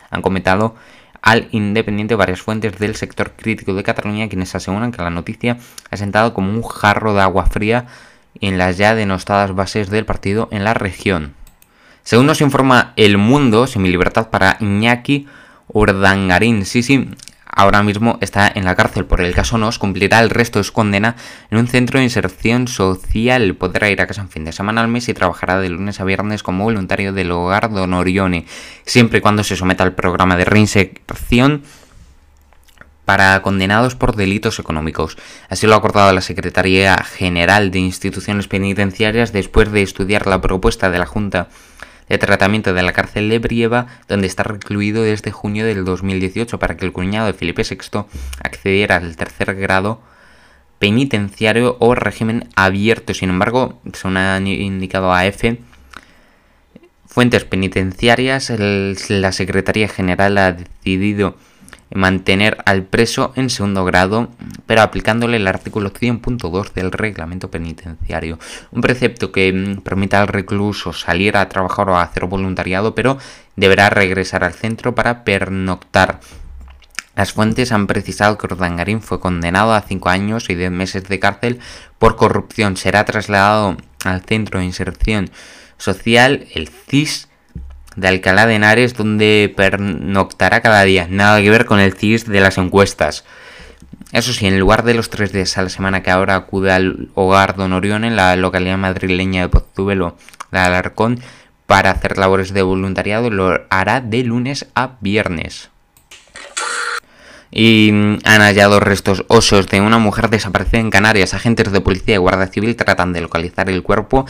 Han 0.10 0.22
comentado 0.22 0.76
al 1.22 1.48
Independiente 1.52 2.16
varias 2.16 2.42
fuentes 2.42 2.78
del 2.78 2.96
sector 2.96 3.32
crítico 3.32 3.74
de 3.74 3.84
Cataluña 3.84 4.28
quienes 4.28 4.54
aseguran 4.54 4.92
que 4.92 5.02
la 5.02 5.10
noticia 5.10 5.58
ha 5.90 5.98
sentado 5.98 6.34
como 6.34 6.52
un 6.52 6.64
jarro 6.64 7.14
de 7.14 7.22
agua 7.22 7.46
fría 7.46 7.88
en 8.42 8.58
las 8.58 8.78
ya 8.78 8.94
denostadas 8.94 9.56
bases 9.56 9.90
del 9.90 10.06
partido 10.06 10.50
en 10.52 10.64
la 10.64 10.74
región. 10.74 11.34
Según 12.04 12.26
nos 12.26 12.42
informa 12.42 12.92
El 12.98 13.18
Mundo, 13.18 13.66
libertad 13.78 14.30
para 14.30 14.58
Iñaki 14.60 15.28
Urdangarín. 15.70 16.66
Sí, 16.66 16.84
sí, 16.84 17.10
ahora 17.56 17.84
mismo 17.84 18.18
está 18.22 18.52
en 18.54 18.66
la 18.66 18.76
cárcel 18.76 19.06
por 19.06 19.22
el 19.22 19.34
caso 19.34 19.58
Nos, 19.58 19.80
cumplirá 19.80 20.20
el 20.20 20.30
resto 20.30 20.60
de 20.60 20.64
su 20.64 20.74
condena 20.74 21.16
en 21.52 21.58
un 21.58 21.68
centro 21.68 22.00
de 22.00 22.06
inserción 22.06 22.68
social. 22.68 23.56
Podrá 23.56 23.90
ir 23.90 24.02
a 24.02 24.08
casa 24.08 24.22
un 24.22 24.30
fin 24.30 24.46
de 24.46 24.52
semana 24.52 24.82
al 24.82 24.88
mes 24.88 25.10
y 25.10 25.14
trabajará 25.14 25.60
de 25.60 25.70
lunes 25.70 26.00
a 26.00 26.04
viernes 26.04 26.44
como 26.44 26.64
voluntario 26.64 27.14
del 27.14 27.32
hogar 27.32 27.72
Don 27.72 27.94
Orione, 27.94 28.46
siempre 28.86 29.20
y 29.20 29.22
cuando 29.22 29.44
se 29.44 29.56
someta 29.56 29.84
al 29.84 29.94
programa 29.94 30.36
de 30.36 30.46
reinserción 30.46 31.64
para 33.06 33.42
condenados 33.42 33.96
por 33.96 34.16
delitos 34.16 34.60
económicos. 34.60 35.18
Así 35.50 35.68
lo 35.68 35.74
ha 35.74 35.78
acordado 35.78 36.14
la 36.14 36.22
Secretaría 36.22 36.96
General 36.98 37.72
de 37.72 37.80
Instituciones 37.80 38.48
Penitenciarias 38.48 39.34
después 39.34 39.72
de 39.72 39.82
estudiar 39.82 40.28
la 40.28 40.42
propuesta 40.42 40.90
de 40.90 41.00
la 41.00 41.06
Junta 41.06 41.50
de 42.10 42.18
tratamiento 42.18 42.74
de 42.74 42.84
la 42.84 42.94
cárcel 42.94 43.30
de 43.30 43.40
Brieva, 43.40 43.88
donde 44.08 44.28
está 44.28 44.44
recluido 44.44 45.04
desde 45.04 45.32
junio 45.32 45.66
del 45.66 45.86
2018 45.86 46.60
para 46.60 46.78
que 46.78 46.86
el 46.86 46.92
cuñado 46.92 47.28
de 47.28 47.34
Felipe 47.34 47.64
VI 47.64 48.06
accediera 48.44 48.98
al 48.98 49.16
tercer 49.16 49.56
grado 49.56 50.02
penitenciario 50.80 51.78
o 51.80 51.96
régimen 51.96 52.50
abierto. 52.56 53.14
Sin 53.14 53.30
embargo, 53.30 53.80
según 53.94 54.18
ha 54.18 54.38
indicado 54.38 55.14
AF, 55.14 55.44
fuentes 57.08 57.46
penitenciarias, 57.46 58.52
la 59.08 59.32
Secretaría 59.32 59.88
General 59.88 60.38
ha 60.38 60.52
decidido 60.52 61.38
mantener 61.94 62.58
al 62.66 62.84
preso 62.84 63.34
en 63.36 63.50
segundo 63.50 63.86
grado, 63.86 64.30
pero 64.66 64.82
aplicándole 64.82 65.38
el 65.38 65.48
artículo 65.48 65.92
100.2 65.92 66.74
del 66.74 66.92
reglamento 66.92 67.52
penitenciario. 67.52 68.40
Un 68.72 68.82
precepto 68.82 69.32
que 69.32 69.52
mm, 69.52 69.82
permita 69.82 70.22
al 70.22 70.28
recluso 70.28 70.94
salir 70.94 71.38
a 71.38 71.50
trabajar 71.50 71.90
o 71.90 71.98
a 71.98 72.04
hacer 72.04 72.26
voluntariado, 72.26 72.96
pero 72.96 73.18
deberá 73.56 73.90
regresar 73.90 74.44
al 74.44 74.54
centro 74.54 74.96
para 74.96 75.24
pernoctar. 75.24 76.20
Las 77.16 77.34
fuentes 77.34 77.72
han 77.72 77.86
precisado 77.86 78.38
que 78.38 78.48
Urdangarín 78.48 79.02
fue 79.02 79.20
condenado 79.20 79.74
a 79.74 79.82
5 79.82 80.10
años 80.10 80.50
y 80.50 80.56
10 80.56 80.72
meses 80.72 81.04
de 81.04 81.20
cárcel 81.20 81.60
por 82.00 82.16
corrupción. 82.16 82.76
Será 82.76 83.06
trasladado 83.06 83.78
al 84.04 84.22
Centro 84.22 84.60
de 84.60 84.66
Inserción 84.66 85.30
Social, 85.78 86.48
el 86.56 86.70
CIS, 86.70 87.30
de 87.96 88.08
Alcalá 88.08 88.46
de 88.46 88.56
Henares, 88.56 88.96
donde 88.96 89.54
pernoctará 89.56 90.62
cada 90.62 90.84
día. 90.84 91.08
Nada 91.10 91.42
que 91.42 91.50
ver 91.50 91.66
con 91.66 91.80
el 91.80 91.94
CIS 91.94 92.28
de 92.28 92.40
las 92.40 92.58
encuestas. 92.58 93.24
Eso 94.12 94.32
sí, 94.32 94.46
en 94.46 94.60
lugar 94.60 94.84
de 94.84 94.94
los 94.94 95.10
tres 95.10 95.32
días 95.32 95.58
a 95.58 95.64
la 95.64 95.70
semana 95.70 96.04
que 96.04 96.12
ahora 96.12 96.36
acude 96.36 96.72
al 96.72 97.10
hogar 97.16 97.56
Don 97.56 97.74
Orión 97.74 98.04
en 98.04 98.16
la 98.16 98.36
localidad 98.36 98.78
madrileña 98.78 99.42
de 99.42 99.50
Pozuelo 99.50 100.18
de 100.52 100.60
Alarcón 100.60 101.20
para 101.66 101.90
hacer 101.90 102.20
labores 102.20 102.54
de 102.54 102.62
voluntariado, 102.62 103.32
lo 103.32 103.62
hará 103.70 104.02
de 104.02 104.24
lunes 104.24 104.68
a 104.76 104.98
viernes. 105.02 105.72
Y 107.50 107.90
han 107.92 108.42
hallado 108.42 108.80
restos 108.80 109.26
osos 109.28 109.68
de 109.68 109.82
una 109.82 110.00
mujer 110.00 110.30
desaparecida 110.30 110.80
en 110.80 110.90
Canarias. 110.90 111.34
Agentes 111.34 111.72
de 111.72 111.82
policía 111.82 112.16
y 112.16 112.18
guardia 112.18 112.48
civil 112.48 112.76
tratan 112.76 113.14
de 113.14 113.22
localizar 113.22 113.70
el 113.70 113.84
cuerpo 113.84 114.26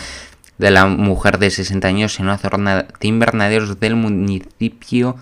de 0.57 0.71
la 0.71 0.85
mujer 0.85 1.39
de 1.39 1.49
60 1.49 1.87
años 1.87 2.19
en 2.19 2.25
una 2.25 2.37
zona 2.37 2.83
de 2.99 3.07
invernaderos 3.07 3.79
del 3.79 3.95
municipio 3.95 5.15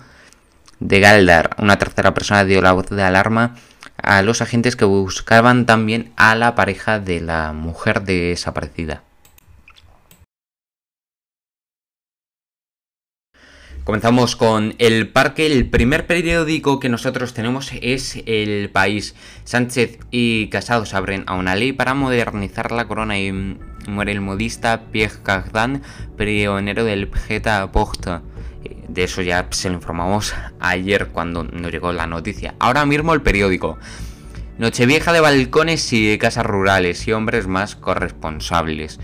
de 0.80 1.00
Galdar. 1.00 1.56
Una 1.58 1.78
tercera 1.78 2.14
persona 2.14 2.44
dio 2.44 2.60
la 2.60 2.72
voz 2.72 2.88
de 2.90 3.02
alarma 3.02 3.56
a 3.96 4.22
los 4.22 4.42
agentes 4.42 4.76
que 4.76 4.84
buscaban 4.84 5.66
también 5.66 6.12
a 6.16 6.34
la 6.34 6.54
pareja 6.54 6.98
de 6.98 7.20
la 7.20 7.52
mujer 7.52 8.02
desaparecida. 8.02 9.02
Comenzamos 13.84 14.36
con 14.36 14.76
El 14.78 15.08
Parque. 15.08 15.44
El 15.44 15.68
primer 15.68 16.06
periódico 16.06 16.78
que 16.78 16.88
nosotros 16.88 17.34
tenemos 17.34 17.72
es 17.80 18.22
El 18.26 18.70
País. 18.70 19.16
Sánchez 19.42 19.98
y 20.12 20.46
Casado 20.50 20.86
se 20.86 20.96
abren 20.96 21.24
a 21.26 21.34
una 21.34 21.56
ley 21.56 21.72
para 21.72 21.92
modernizar 21.92 22.70
la 22.70 22.86
corona 22.86 23.18
y 23.18 23.32
muere 23.88 24.12
el 24.12 24.20
modista 24.20 24.84
Pierre 24.92 25.16
Cardin, 25.24 25.82
pionero 26.16 26.84
del 26.84 27.10
Geta 27.12 27.72
Porta. 27.72 28.22
De 28.86 29.02
eso 29.02 29.20
ya 29.20 29.48
se 29.50 29.68
lo 29.68 29.74
informamos 29.74 30.32
ayer 30.60 31.08
cuando 31.08 31.42
nos 31.42 31.72
llegó 31.72 31.92
la 31.92 32.06
noticia. 32.06 32.54
Ahora 32.60 32.86
mismo 32.86 33.14
el 33.14 33.22
periódico. 33.22 33.78
Nochevieja 34.58 35.12
de 35.12 35.20
balcones 35.20 35.92
y 35.92 36.06
de 36.06 36.18
casas 36.18 36.46
rurales 36.46 37.08
y 37.08 37.12
hombres 37.12 37.48
más 37.48 37.74
corresponsables. 37.74 39.00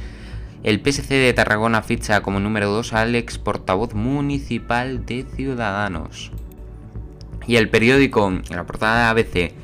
El 0.69 0.83
PSC 0.85 1.15
de 1.15 1.33
Tarragona 1.33 1.81
ficha 1.81 2.21
como 2.21 2.41
número 2.41 2.69
2 2.69 2.93
al 2.93 3.15
ex 3.15 3.39
portavoz 3.39 3.95
municipal 3.95 5.07
de 5.07 5.25
Ciudadanos. 5.25 6.31
Y 7.47 7.57
el 7.57 7.71
periódico, 7.71 8.31
la 8.51 8.67
portada 8.67 9.15
de 9.15 9.23
ABC, 9.23 9.55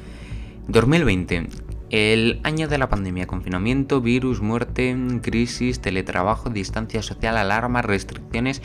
2020, 0.68 1.48
el 1.90 2.40
año 2.42 2.68
de 2.68 2.78
la 2.78 2.88
pandemia, 2.88 3.26
confinamiento, 3.26 4.00
virus, 4.00 4.40
muerte, 4.40 4.96
crisis, 5.20 5.82
teletrabajo, 5.82 6.48
distancia 6.48 7.02
social, 7.02 7.36
alarma, 7.36 7.82
restricciones, 7.82 8.62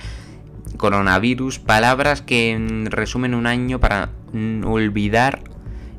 coronavirus, 0.78 1.60
palabras 1.60 2.22
que 2.22 2.86
resumen 2.86 3.36
un 3.36 3.48
año 3.48 3.82
para 3.82 4.12
olvidar 4.64 5.42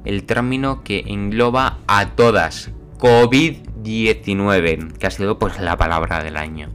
el 0.07 0.25
término 0.25 0.85
que 0.85 1.05
engloba 1.07 1.77
a 1.87 2.13
todas. 2.13 2.71
COVID 2.97 3.70
19, 3.83 4.89
que 4.99 5.07
ha 5.07 5.11
sido 5.11 5.39
pues 5.39 5.59
la 5.61 5.77
palabra 5.77 6.23
del 6.23 6.37
año. 6.37 6.71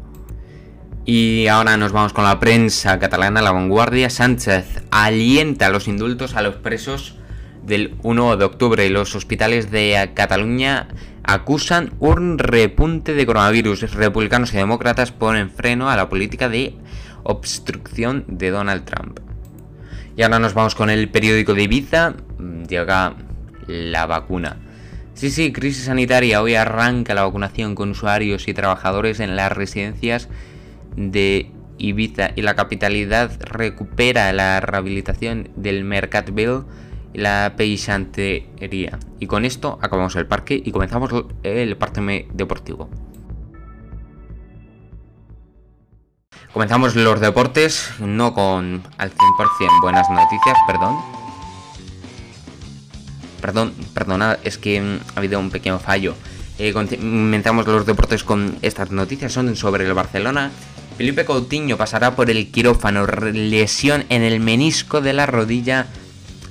Y 1.05 1.47
ahora 1.47 1.77
nos 1.77 1.91
vamos 1.91 2.13
con 2.13 2.23
la 2.23 2.39
prensa 2.39 2.97
catalana, 2.97 3.41
la 3.41 3.51
vanguardia. 3.51 4.09
Sánchez 4.09 4.83
alienta 4.89 5.69
los 5.69 5.87
indultos 5.87 6.35
a 6.35 6.41
los 6.41 6.55
presos 6.55 7.15
del 7.63 7.95
1 8.01 8.37
de 8.37 8.45
octubre. 8.45 8.89
Los 8.89 9.15
hospitales 9.15 9.69
de 9.69 10.11
Cataluña 10.15 10.87
acusan 11.23 11.93
un 11.99 12.39
repunte 12.39 13.13
de 13.13 13.25
coronavirus. 13.25 13.93
Republicanos 13.93 14.51
y 14.53 14.57
demócratas 14.57 15.11
ponen 15.11 15.51
freno 15.51 15.91
a 15.91 15.95
la 15.95 16.09
política 16.09 16.49
de 16.49 16.75
obstrucción 17.21 18.25
de 18.27 18.49
Donald 18.49 18.85
Trump. 18.85 19.19
Y 20.17 20.23
ahora 20.23 20.39
nos 20.39 20.55
vamos 20.55 20.73
con 20.73 20.89
el 20.89 21.09
periódico 21.09 21.53
de 21.53 21.63
Ibiza. 21.63 22.15
Llega 22.67 23.15
la 23.67 24.07
vacuna. 24.07 24.57
Sí, 25.15 25.31
sí, 25.31 25.53
crisis 25.53 25.85
sanitaria. 25.85 26.41
Hoy 26.41 26.55
arranca 26.55 27.13
la 27.13 27.23
vacunación 27.23 27.73
con 27.73 27.91
usuarios 27.91 28.49
y 28.49 28.53
trabajadores 28.53 29.21
en 29.21 29.37
las 29.37 29.49
residencias 29.49 30.27
de 30.97 31.49
Ibiza 31.77 32.31
y 32.35 32.41
la 32.41 32.55
capitalidad 32.55 33.31
recupera 33.39 34.33
la 34.33 34.59
rehabilitación 34.59 35.51
del 35.55 35.85
Mercatville 35.85 36.63
y 37.13 37.19
la 37.19 37.53
peisantería. 37.55 38.99
Y 39.21 39.27
con 39.27 39.45
esto 39.45 39.79
acabamos 39.81 40.17
el 40.17 40.27
parque 40.27 40.61
y 40.63 40.71
comenzamos 40.73 41.09
el 41.43 41.77
parte 41.77 42.27
deportivo. 42.33 42.89
Comenzamos 46.51 46.93
los 46.97 47.21
deportes, 47.21 47.89
no 48.01 48.33
con 48.33 48.83
al 48.97 49.11
100% 49.11 49.81
buenas 49.81 50.09
noticias, 50.09 50.57
perdón, 50.67 50.97
Perdón, 53.45 53.75
perdona, 53.93 54.39
es 54.43 54.57
que 54.57 54.81
mm, 54.81 54.99
ha 55.13 55.19
habido 55.19 55.39
un 55.39 55.51
pequeño 55.51 55.77
fallo. 55.77 56.15
Eh, 56.57 56.73
comenzamos 56.73 57.67
los 57.67 57.85
deportes 57.85 58.23
con 58.23 58.57
estas 58.63 58.89
noticias, 58.89 59.31
son 59.33 59.55
sobre 59.55 59.85
el 59.85 59.93
Barcelona. 59.93 60.49
Felipe 60.97 61.25
Coutinho 61.25 61.77
pasará 61.77 62.15
por 62.15 62.31
el 62.31 62.49
quirófano, 62.49 63.05
lesión 63.05 64.05
en 64.09 64.23
el 64.23 64.39
menisco 64.39 64.99
de 64.99 65.13
la 65.13 65.27
rodilla 65.27 65.85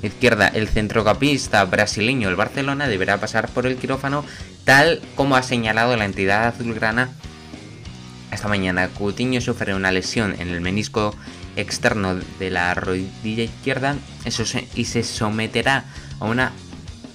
izquierda. 0.04 0.46
El 0.46 0.68
centrocampista 0.68 1.64
brasileño 1.64 2.28
del 2.28 2.36
Barcelona 2.36 2.86
deberá 2.86 3.18
pasar 3.18 3.48
por 3.48 3.66
el 3.66 3.74
quirófano 3.74 4.24
tal 4.62 5.02
como 5.16 5.34
ha 5.34 5.42
señalado 5.42 5.96
la 5.96 6.04
entidad 6.04 6.46
azulgrana 6.46 7.08
esta 8.30 8.46
mañana. 8.46 8.86
Coutinho 8.86 9.40
sufre 9.40 9.74
una 9.74 9.90
lesión 9.90 10.36
en 10.38 10.50
el 10.50 10.60
menisco 10.60 11.12
externo 11.56 12.14
de 12.38 12.50
la 12.50 12.72
rodilla 12.74 13.42
izquierda 13.42 13.96
y 14.76 14.84
se 14.84 15.02
someterá 15.02 15.86
a 16.20 16.26
una 16.26 16.52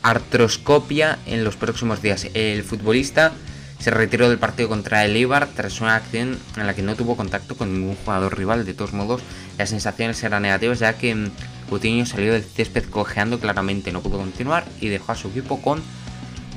artroscopia 0.03 1.20
en 1.25 1.44
los 1.44 1.56
próximos 1.56 2.01
días. 2.01 2.27
El 2.34 2.63
futbolista 2.63 3.34
se 3.79 3.91
retiró 3.91 4.29
del 4.29 4.38
partido 4.38 4.68
contra 4.68 5.06
el 5.06 5.27
tras 5.56 5.82
una 5.82 5.96
acción 5.96 6.38
en 6.58 6.68
la 6.68 6.74
que 6.74 6.82
no 6.82 6.96
tuvo 6.96 7.15
contacto 7.15 7.56
con 7.56 7.74
ningún 7.74 7.96
jugador 7.96 8.38
rival. 8.38 8.65
De 8.65 8.74
todos 8.74 8.94
modos, 8.94 9.22
las 9.58 9.70
sensaciones 9.70 10.22
eran 10.24 10.44
negativas 10.44 10.79
ya 10.79 10.94
que 10.94 11.29
Coutinho 11.70 12.06
salió 12.06 12.34
del 12.34 12.44
césped 12.44 12.86
cojeando 12.86 13.39
claramente, 13.39 13.91
no 13.91 14.01
pudo 14.01 14.18
continuar 14.18 14.65
y 14.82 14.89
dejó 14.89 15.13
a 15.13 15.15
su 15.15 15.29
equipo 15.29 15.62
con 15.62 15.82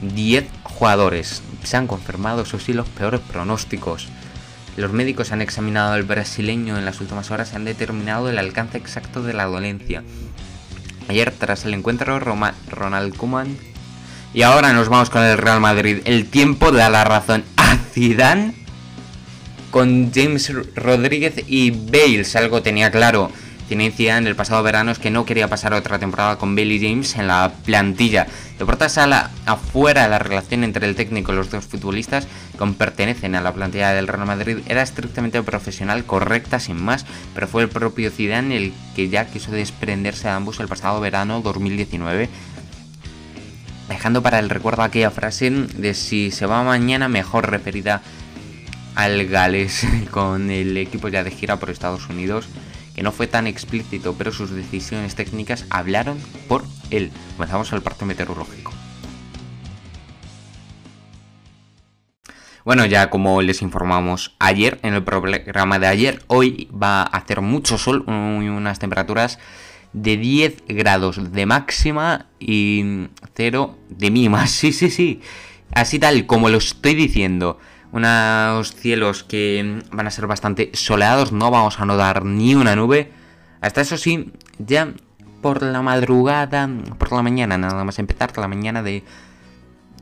10 0.03 0.47
jugadores. 0.65 1.43
Se 1.63 1.77
han 1.77 1.87
confirmado, 1.87 2.43
eso 2.43 2.59
sí, 2.59 2.73
los 2.73 2.89
peores 2.89 3.21
pronósticos. 3.21 4.09
Los 4.77 4.93
médicos 4.93 5.33
han 5.33 5.43
examinado 5.43 5.93
al 5.93 6.03
brasileño 6.03 6.79
en 6.79 6.87
las 6.87 7.01
últimas 7.01 7.31
horas 7.31 7.53
y 7.53 7.57
han 7.57 7.65
determinado 7.65 8.31
el 8.31 8.39
alcance 8.39 8.79
exacto 8.79 9.23
de 9.23 9.35
la 9.35 9.45
dolencia. 9.45 10.03
Ayer 11.09 11.31
tras 11.31 11.65
el 11.65 11.75
encuentro 11.75 12.19
Ronald 12.19 13.17
Koeman. 13.17 13.57
Y 14.35 14.43
ahora 14.43 14.73
nos 14.73 14.89
vamos 14.89 15.11
con 15.11 15.23
el 15.23 15.37
Real 15.37 15.61
Madrid. 15.61 15.99
El 16.05 16.27
tiempo 16.27 16.73
da 16.73 16.89
la 16.89 17.05
razón 17.05 17.45
a 17.57 17.77
Zidane 17.77 18.55
con 19.71 20.13
James 20.15 20.53
Rodríguez 20.75 21.45
y 21.47 21.71
Bales. 21.71 22.35
Algo 22.37 22.63
tenía 22.63 22.91
claro. 22.91 23.31
Tiene 23.69 23.93
en 23.97 24.27
el 24.27 24.37
pasado 24.37 24.63
verano 24.63 24.91
es 24.91 24.99
que 24.99 25.11
no 25.11 25.25
quería 25.25 25.49
pasar 25.49 25.73
otra 25.73 25.99
temporada 25.99 26.37
con 26.37 26.55
Bailey 26.55 26.79
James 26.79 27.17
en 27.17 27.27
la 27.27 27.53
plantilla. 27.65 28.27
De 28.63 28.67
puerta 28.67 28.89
sala 28.89 29.33
afuera 29.45 30.07
la 30.07 30.21
relación 30.21 30.63
entre 30.63 30.87
el 30.87 30.95
técnico 30.95 31.33
y 31.33 31.35
los 31.35 31.51
dos 31.51 31.67
futbolistas 31.67 32.29
que 32.57 32.67
pertenecen 32.79 33.35
a 33.35 33.41
la 33.41 33.53
plantilla 33.53 33.91
del 33.91 34.07
Real 34.07 34.25
Madrid. 34.25 34.59
Era 34.69 34.83
estrictamente 34.83 35.43
profesional, 35.43 36.05
correcta 36.05 36.61
sin 36.61 36.81
más, 36.81 37.05
pero 37.35 37.49
fue 37.49 37.63
el 37.65 37.69
propio 37.69 38.13
Zidane 38.13 38.57
el 38.57 38.73
que 38.95 39.09
ya 39.09 39.27
quiso 39.27 39.51
desprenderse 39.51 40.29
de 40.29 40.35
ambos 40.35 40.61
el 40.61 40.69
pasado 40.69 41.01
verano 41.01 41.41
2019 41.41 42.29
dejando 43.89 44.23
para 44.23 44.39
el 44.39 44.49
recuerdo 44.49 44.83
aquella 44.83 45.11
frase 45.11 45.51
de 45.51 45.95
si 45.95 46.31
se 46.31 46.47
va 46.47 46.63
mañana 46.63 47.09
mejor 47.09 47.51
referida 47.51 48.01
al 48.95 49.27
Gales 49.27 49.85
con 50.13 50.53
el 50.53 50.77
equipo 50.77 51.09
ya 51.09 51.25
de 51.25 51.33
gira 51.33 51.57
por 51.57 51.71
Estados 51.71 52.09
Unidos 52.09 52.47
que 52.95 53.03
no 53.03 53.13
fue 53.13 53.27
tan 53.27 53.47
explícito, 53.47 54.15
pero 54.15 54.33
sus 54.33 54.51
decisiones 54.51 55.15
técnicas 55.15 55.67
hablaron 55.71 56.19
por 56.49 56.65
él. 56.91 57.11
Comenzamos 57.37 57.73
al 57.73 57.83
parte 57.83 58.05
meteorológico. 58.05 58.73
Bueno, 62.65 62.87
ya 62.87 63.11
como 63.11 63.43
les 63.43 63.61
informamos 63.61 64.37
ayer, 64.39 64.79
en 64.83 64.95
el 64.95 65.03
programa 65.03 65.81
de 65.81 65.89
ayer, 65.89 66.23
hoy 66.29 66.69
va 66.71 67.03
a 67.03 67.05
hacer 67.05 67.41
mucho 67.41 67.77
sol, 67.77 68.05
unas 68.07 68.79
temperaturas 68.79 69.41
de 69.93 70.17
10 70.17 70.65
grados 70.69 71.33
de 71.33 71.47
máxima 71.47 72.27
y 72.39 73.09
0 73.35 73.79
de 73.89 74.11
mínima. 74.11 74.47
Sí, 74.47 74.73
sí, 74.73 74.91
sí. 74.91 75.21
Así 75.75 75.99
tal 75.99 76.27
como 76.27 76.51
lo 76.51 76.59
estoy 76.59 76.95
diciendo 76.95 77.59
unos 77.93 78.75
cielos 78.75 79.23
que 79.23 79.83
van 79.93 80.07
a 80.07 80.11
ser 80.11 80.27
bastante 80.27 80.71
soleados, 80.73 81.31
no 81.31 81.51
vamos 81.51 81.79
a 81.79 81.85
nodar 81.85 82.25
ni 82.25 82.55
una 82.55 82.75
nube. 82.75 83.13
Hasta 83.61 83.83
eso 83.83 83.97
sí, 83.97 84.33
ya 84.59 84.93
por 85.41 85.63
la 85.63 85.83
madrugada, 85.83 86.69
por 86.99 87.13
la 87.13 87.23
mañana, 87.23 87.59
nada 87.59 87.85
más 87.85 87.99
empezar 87.99 88.37
la 88.39 88.49
mañana 88.49 88.83
de 88.83 89.05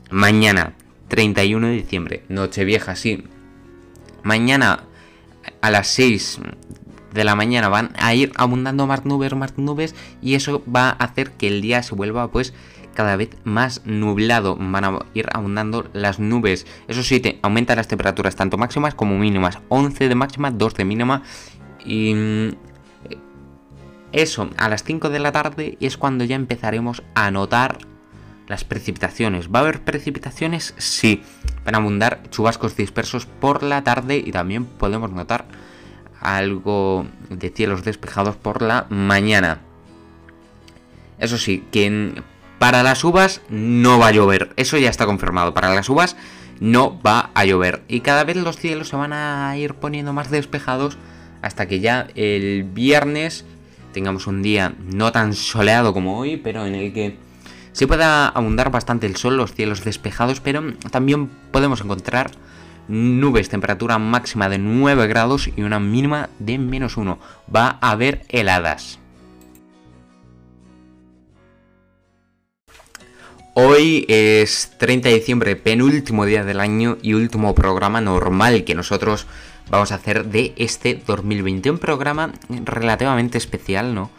mañana, 0.09 0.73
31 1.09 1.67
de 1.67 1.73
diciembre, 1.73 2.23
noche 2.29 2.63
vieja, 2.63 2.95
sí. 2.95 3.25
Mañana 4.23 4.83
a 5.61 5.69
las 5.71 5.87
6 5.87 6.39
de 7.13 7.23
la 7.23 7.35
mañana 7.35 7.67
van 7.69 7.91
a 7.97 8.13
ir 8.13 8.31
abundando 8.35 8.87
más 8.87 9.05
nubes, 9.05 9.35
más 9.35 9.57
nubes 9.57 9.95
y 10.21 10.35
eso 10.35 10.63
va 10.73 10.89
a 10.89 10.91
hacer 10.91 11.31
que 11.31 11.47
el 11.47 11.61
día 11.61 11.83
se 11.83 11.95
vuelva 11.95 12.31
pues 12.31 12.53
cada 12.93 13.15
vez 13.15 13.29
más 13.43 13.81
nublado. 13.85 14.57
Van 14.59 14.83
a 14.83 14.99
ir 15.13 15.27
abundando 15.33 15.89
las 15.93 16.19
nubes. 16.19 16.65
Eso 16.87 17.03
sí, 17.03 17.19
te 17.19 17.39
aumentan 17.41 17.77
las 17.77 17.87
temperaturas 17.87 18.35
tanto 18.35 18.57
máximas 18.57 18.95
como 18.95 19.17
mínimas. 19.17 19.59
11 19.69 20.09
de 20.09 20.15
máxima, 20.15 20.51
2 20.51 20.73
de 20.75 20.85
mínima. 20.85 21.23
Y 21.85 22.13
mm, 22.13 22.49
eso, 24.11 24.49
a 24.57 24.69
las 24.69 24.83
5 24.83 25.09
de 25.09 25.19
la 25.19 25.31
tarde 25.31 25.77
es 25.79 25.97
cuando 25.97 26.23
ya 26.23 26.35
empezaremos 26.35 27.03
a 27.15 27.31
notar 27.31 27.77
las 28.47 28.65
precipitaciones. 28.65 29.49
¿Va 29.49 29.59
a 29.59 29.61
haber 29.61 29.81
precipitaciones? 29.83 30.73
Sí. 30.77 31.23
Van 31.63 31.75
a 31.75 31.77
abundar 31.77 32.23
chubascos 32.29 32.75
dispersos 32.75 33.25
por 33.25 33.63
la 33.63 33.83
tarde 33.83 34.17
y 34.17 34.31
también 34.31 34.65
podemos 34.65 35.11
notar 35.11 35.45
algo 36.19 37.05
de 37.29 37.49
cielos 37.49 37.83
despejados 37.83 38.35
por 38.35 38.61
la 38.61 38.85
mañana. 38.89 39.61
Eso 41.17 41.37
sí, 41.37 41.63
que 41.71 42.21
para 42.61 42.83
las 42.83 43.03
uvas 43.03 43.41
no 43.49 43.97
va 43.97 44.09
a 44.09 44.11
llover. 44.11 44.53
Eso 44.55 44.77
ya 44.77 44.91
está 44.91 45.07
confirmado. 45.07 45.51
Para 45.51 45.73
las 45.73 45.89
uvas 45.89 46.15
no 46.59 47.01
va 47.01 47.31
a 47.33 47.43
llover. 47.43 47.81
Y 47.87 48.01
cada 48.01 48.23
vez 48.23 48.37
los 48.37 48.55
cielos 48.55 48.89
se 48.89 48.95
van 48.95 49.13
a 49.13 49.57
ir 49.57 49.73
poniendo 49.73 50.13
más 50.13 50.29
despejados 50.29 50.95
hasta 51.41 51.67
que 51.67 51.79
ya 51.79 52.09
el 52.13 52.63
viernes 52.63 53.45
tengamos 53.93 54.27
un 54.27 54.43
día 54.43 54.75
no 54.77 55.11
tan 55.11 55.33
soleado 55.33 55.91
como 55.91 56.19
hoy, 56.19 56.37
pero 56.37 56.67
en 56.67 56.75
el 56.75 56.93
que 56.93 57.17
se 57.71 57.87
pueda 57.87 58.27
abundar 58.27 58.69
bastante 58.69 59.07
el 59.07 59.15
sol, 59.15 59.37
los 59.37 59.55
cielos 59.55 59.83
despejados, 59.83 60.39
pero 60.39 60.61
también 60.91 61.31
podemos 61.51 61.81
encontrar 61.81 62.29
nubes, 62.87 63.49
temperatura 63.49 63.97
máxima 63.97 64.49
de 64.49 64.59
9 64.59 65.07
grados 65.07 65.49
y 65.55 65.63
una 65.63 65.79
mínima 65.79 66.29
de 66.37 66.59
menos 66.59 66.95
1. 66.95 67.17
Va 67.53 67.79
a 67.81 67.89
haber 67.89 68.21
heladas. 68.29 69.00
Hoy 73.53 74.05
es 74.07 74.71
30 74.77 75.09
de 75.09 75.15
diciembre, 75.15 75.57
penúltimo 75.57 76.25
día 76.25 76.45
del 76.45 76.61
año 76.61 76.97
y 77.01 77.15
último 77.15 77.53
programa 77.53 77.99
normal 77.99 78.63
que 78.63 78.75
nosotros 78.75 79.27
vamos 79.69 79.91
a 79.91 79.95
hacer 79.95 80.27
de 80.27 80.53
este 80.55 81.01
2020. 81.05 81.69
Un 81.69 81.77
programa 81.77 82.31
relativamente 82.47 83.37
especial, 83.37 83.93
¿no? 83.93 84.09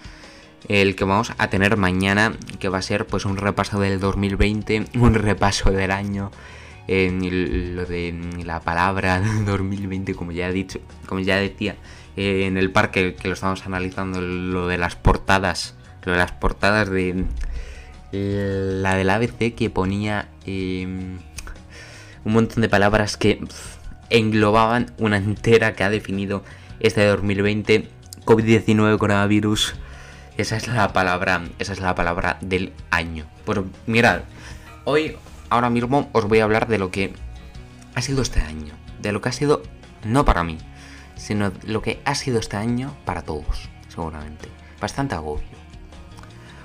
El 0.68 0.94
que 0.96 1.04
vamos 1.04 1.32
a 1.38 1.48
tener 1.48 1.78
mañana, 1.78 2.34
que 2.58 2.68
va 2.68 2.76
a 2.76 2.82
ser 2.82 3.06
pues 3.06 3.24
un 3.24 3.38
repaso 3.38 3.80
del 3.80 4.00
2020, 4.00 4.84
un 4.96 5.14
repaso 5.14 5.70
del 5.70 5.92
año, 5.92 6.30
en 6.86 7.74
lo 7.74 7.86
de 7.86 8.14
la 8.44 8.60
palabra 8.60 9.18
2020, 9.46 10.14
como 10.14 10.32
ya 10.32 10.50
he 10.50 10.52
dicho, 10.52 10.78
como 11.06 11.22
ya 11.22 11.36
decía, 11.36 11.76
eh, 12.18 12.44
en 12.44 12.58
el 12.58 12.70
parque 12.70 13.14
que 13.14 13.28
lo 13.28 13.34
estamos 13.34 13.64
analizando, 13.64 14.20
lo 14.20 14.66
de 14.66 14.76
las 14.76 14.94
portadas, 14.94 15.74
lo 16.04 16.12
de 16.12 16.18
las 16.18 16.32
portadas 16.32 16.90
de 16.90 17.24
la 18.12 18.94
del 18.94 19.10
ABC 19.10 19.54
que 19.54 19.70
ponía 19.70 20.28
em, 20.44 21.18
un 22.24 22.32
montón 22.32 22.60
de 22.60 22.68
palabras 22.68 23.16
que 23.16 23.40
englobaban 24.10 24.92
una 24.98 25.16
entera 25.16 25.74
que 25.74 25.84
ha 25.84 25.90
definido 25.90 26.44
este 26.80 27.04
2020, 27.06 27.88
COVID-19, 28.24 28.98
coronavirus. 28.98 29.74
Esa 30.36 30.56
es 30.56 30.68
la 30.68 30.92
palabra, 30.92 31.42
esa 31.58 31.72
es 31.72 31.80
la 31.80 31.94
palabra 31.94 32.38
del 32.40 32.72
año. 32.90 33.26
Pues 33.44 33.60
mirad, 33.86 34.22
hoy 34.84 35.16
ahora 35.48 35.70
mismo 35.70 36.10
os 36.12 36.26
voy 36.28 36.40
a 36.40 36.44
hablar 36.44 36.68
de 36.68 36.78
lo 36.78 36.90
que 36.90 37.12
ha 37.94 38.02
sido 38.02 38.22
este 38.22 38.40
año. 38.40 38.74
De 39.00 39.12
lo 39.12 39.20
que 39.20 39.30
ha 39.30 39.32
sido, 39.32 39.62
no 40.04 40.24
para 40.24 40.44
mí, 40.44 40.58
sino 41.16 41.52
lo 41.64 41.82
que 41.82 42.00
ha 42.04 42.14
sido 42.14 42.38
este 42.38 42.56
año 42.56 42.94
para 43.04 43.22
todos, 43.22 43.68
seguramente. 43.88 44.48
Bastante 44.80 45.14
agobio. 45.14 45.62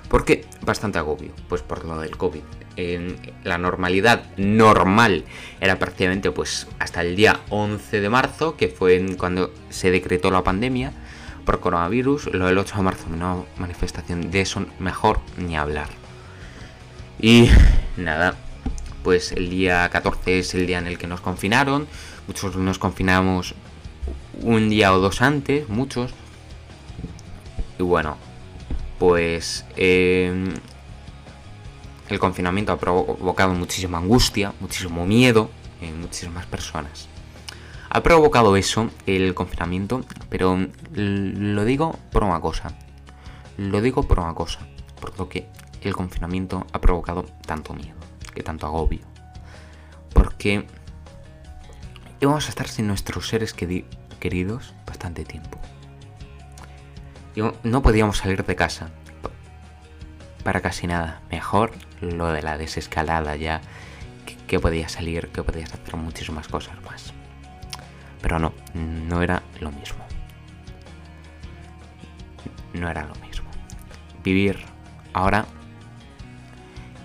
¿Por 0.08 0.24
qué 0.24 0.46
bastante 0.68 0.98
agobio? 0.98 1.32
Pues 1.48 1.62
por 1.62 1.84
lo 1.84 1.98
del 1.98 2.16
COVID. 2.16 2.42
En 2.76 3.16
la 3.42 3.58
normalidad 3.58 4.24
normal 4.36 5.24
era 5.60 5.78
prácticamente 5.80 6.30
pues 6.30 6.68
hasta 6.78 7.00
el 7.00 7.16
día 7.16 7.40
11 7.48 8.00
de 8.00 8.08
marzo, 8.08 8.56
que 8.56 8.68
fue 8.68 9.04
cuando 9.18 9.52
se 9.70 9.90
decretó 9.90 10.30
la 10.30 10.44
pandemia 10.44 10.92
por 11.44 11.58
coronavirus. 11.58 12.32
Lo 12.32 12.46
del 12.46 12.58
8 12.58 12.76
de 12.76 12.82
marzo, 12.82 13.06
una 13.12 13.36
manifestación 13.56 14.30
de 14.30 14.42
eso, 14.42 14.64
mejor 14.78 15.20
ni 15.36 15.56
hablar. 15.56 15.88
Y 17.20 17.50
nada, 17.96 18.36
pues 19.02 19.32
el 19.32 19.50
día 19.50 19.88
14 19.88 20.38
es 20.38 20.54
el 20.54 20.66
día 20.66 20.78
en 20.78 20.86
el 20.86 20.98
que 20.98 21.08
nos 21.08 21.20
confinaron. 21.20 21.88
Muchos 22.28 22.54
nos 22.56 22.78
confinamos 22.78 23.54
un 24.42 24.68
día 24.68 24.92
o 24.92 25.00
dos 25.00 25.22
antes, 25.22 25.68
muchos. 25.68 26.12
Y 27.78 27.82
bueno, 27.82 28.18
pues 28.98 29.64
em, 29.76 30.54
el 32.08 32.18
confinamiento 32.18 32.72
ha 32.72 32.78
provocado 32.78 33.54
muchísima 33.54 33.98
angustia, 33.98 34.52
muchísimo 34.60 35.06
miedo 35.06 35.50
en 35.80 36.00
muchísimas 36.00 36.46
personas. 36.46 37.08
Ha 37.90 38.02
provocado 38.02 38.56
eso, 38.56 38.90
el 39.06 39.34
confinamiento, 39.34 40.04
pero 40.28 40.58
lo 40.92 41.64
digo 41.64 41.98
por 42.12 42.24
una 42.24 42.40
cosa. 42.40 42.74
Lo 43.56 43.80
digo 43.80 44.02
por 44.02 44.20
una 44.20 44.34
cosa, 44.34 44.60
por 45.00 45.18
lo 45.18 45.28
que 45.28 45.48
el 45.82 45.94
confinamiento 45.94 46.66
ha 46.72 46.80
provocado 46.80 47.24
tanto 47.46 47.72
miedo 47.72 47.98
tanto 48.42 48.66
agobio. 48.66 49.00
Porque 50.12 50.66
íbamos 52.20 52.46
a 52.46 52.48
estar 52.48 52.68
sin 52.68 52.86
nuestros 52.86 53.28
seres 53.28 53.54
queridos 53.54 54.74
bastante 54.86 55.24
tiempo. 55.24 55.58
No 57.62 57.82
podíamos 57.82 58.18
salir 58.18 58.44
de 58.44 58.56
casa 58.56 58.90
para 60.42 60.60
casi 60.60 60.86
nada. 60.86 61.20
Mejor 61.30 61.72
lo 62.00 62.28
de 62.32 62.42
la 62.42 62.58
desescalada 62.58 63.36
ya, 63.36 63.60
que, 64.46 64.58
podía 64.58 64.88
salir, 64.88 65.28
que 65.28 65.42
podías 65.42 65.72
hacer 65.72 65.96
muchísimas 65.96 66.48
cosas 66.48 66.80
más. 66.82 67.12
Pero 68.22 68.38
no, 68.38 68.52
no 68.74 69.22
era 69.22 69.42
lo 69.60 69.70
mismo. 69.70 70.04
No 72.74 72.88
era 72.88 73.04
lo 73.04 73.14
mismo. 73.16 73.48
Vivir 74.24 74.58
ahora 75.12 75.46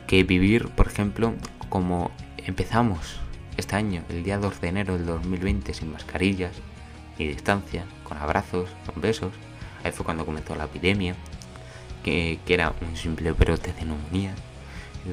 que 0.07 0.23
vivir, 0.23 0.69
por 0.69 0.87
ejemplo, 0.87 1.33
como 1.69 2.11
empezamos 2.37 3.19
este 3.57 3.75
año, 3.75 4.03
el 4.09 4.23
día 4.23 4.37
2 4.37 4.61
de 4.61 4.67
enero 4.67 4.97
del 4.97 5.05
2020, 5.05 5.73
sin 5.73 5.91
mascarillas 5.91 6.53
ni 7.17 7.27
distancia, 7.27 7.85
con 8.03 8.17
abrazos, 8.17 8.69
con 8.85 9.01
besos. 9.01 9.33
Ahí 9.83 9.91
fue 9.91 10.05
cuando 10.05 10.25
comenzó 10.25 10.55
la 10.55 10.65
epidemia, 10.65 11.15
que, 12.03 12.39
era 12.47 12.73
un 12.81 12.95
simple 12.95 13.31
brote 13.31 13.73
de 13.73 13.85
neumonía. 13.85 14.33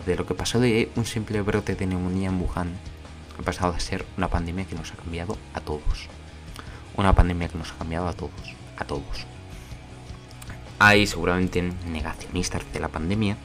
De 0.06 0.16
lo 0.16 0.26
que 0.26 0.35
pasó 0.35 0.61
de 0.61 0.90
un 0.94 1.04
simple 1.04 1.40
brote 1.42 1.74
de 1.74 1.87
neumonía 1.87 2.28
en 2.28 2.40
Wuhan, 2.40 2.72
ha 3.38 3.42
pasado 3.42 3.72
a 3.72 3.80
ser 3.80 4.04
una 4.16 4.28
pandemia 4.28 4.66
que 4.66 4.76
nos 4.76 4.92
ha 4.92 4.96
cambiado 4.96 5.37
a 5.54 5.61
todos. 5.61 6.09
Una 6.96 7.14
pandemia 7.14 7.48
que 7.48 7.59
nos 7.59 7.72
ha 7.72 7.78
cambiado 7.78 8.06
a 8.06 8.12
todos, 8.12 8.54
a 8.76 8.85
todos. 8.85 9.26
Hay 10.78 11.06
seguramente 11.06 11.62
negacionistas 11.88 12.62
de 12.72 12.80
la 12.80 12.88
pandemia, 12.88 13.37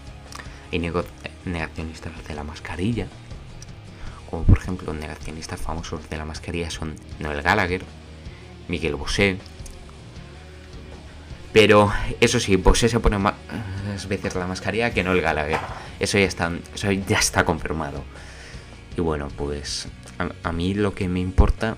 hay 0.72 0.80
negacionistas 1.46 2.12
de 2.28 2.36
la 2.36 2.44
mascarilla, 2.44 3.08
como 4.30 4.44
por 4.44 4.58
ejemplo 4.58 4.94
negacionistas 4.94 5.60
famosos 5.60 6.10
de 6.10 6.18
la 6.18 6.26
mascarilla 6.26 6.70
son 6.70 6.96
Noel 7.20 7.42
Gallagher, 7.42 7.84
Miguel 8.68 8.96
Bosé. 8.96 9.38
Pero 11.56 11.89
eso 12.20 12.41
sí, 12.41 12.58
Bosé 12.58 12.89
se 12.89 13.00
pone 13.00 13.18
más 13.18 13.36
veces 14.10 14.36
la 14.36 14.46
mascarilla 14.46 14.94
que 14.94 15.06
Noel 15.06 15.22
Gallagher. 15.22 15.62
Eso 16.02 16.18
ya 16.18 16.26
está, 16.26 16.52
eso 16.74 16.91
ya 16.91 17.18
está 17.18 17.46
confirmado. 17.46 18.04
Y 18.98 19.00
bueno, 19.00 19.30
pues 19.38 19.88
a, 20.20 20.50
a 20.50 20.52
mí 20.52 20.74
lo 20.74 20.94
que 20.94 21.08
me 21.08 21.22
importa 21.22 21.78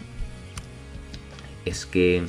es 1.63 1.86
que 1.86 2.26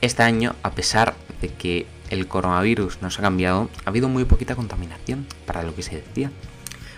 este 0.00 0.24
año, 0.24 0.56
a 0.64 0.72
pesar 0.72 1.14
de 1.40 1.50
que 1.50 1.86
el 2.08 2.26
coronavirus 2.26 3.00
nos 3.00 3.20
ha 3.20 3.22
cambiado, 3.22 3.70
ha 3.84 3.90
habido 3.90 4.08
muy 4.08 4.24
poquita 4.24 4.56
contaminación 4.56 5.28
para 5.46 5.62
lo 5.62 5.76
que 5.76 5.82
se 5.84 6.02
decía. 6.02 6.32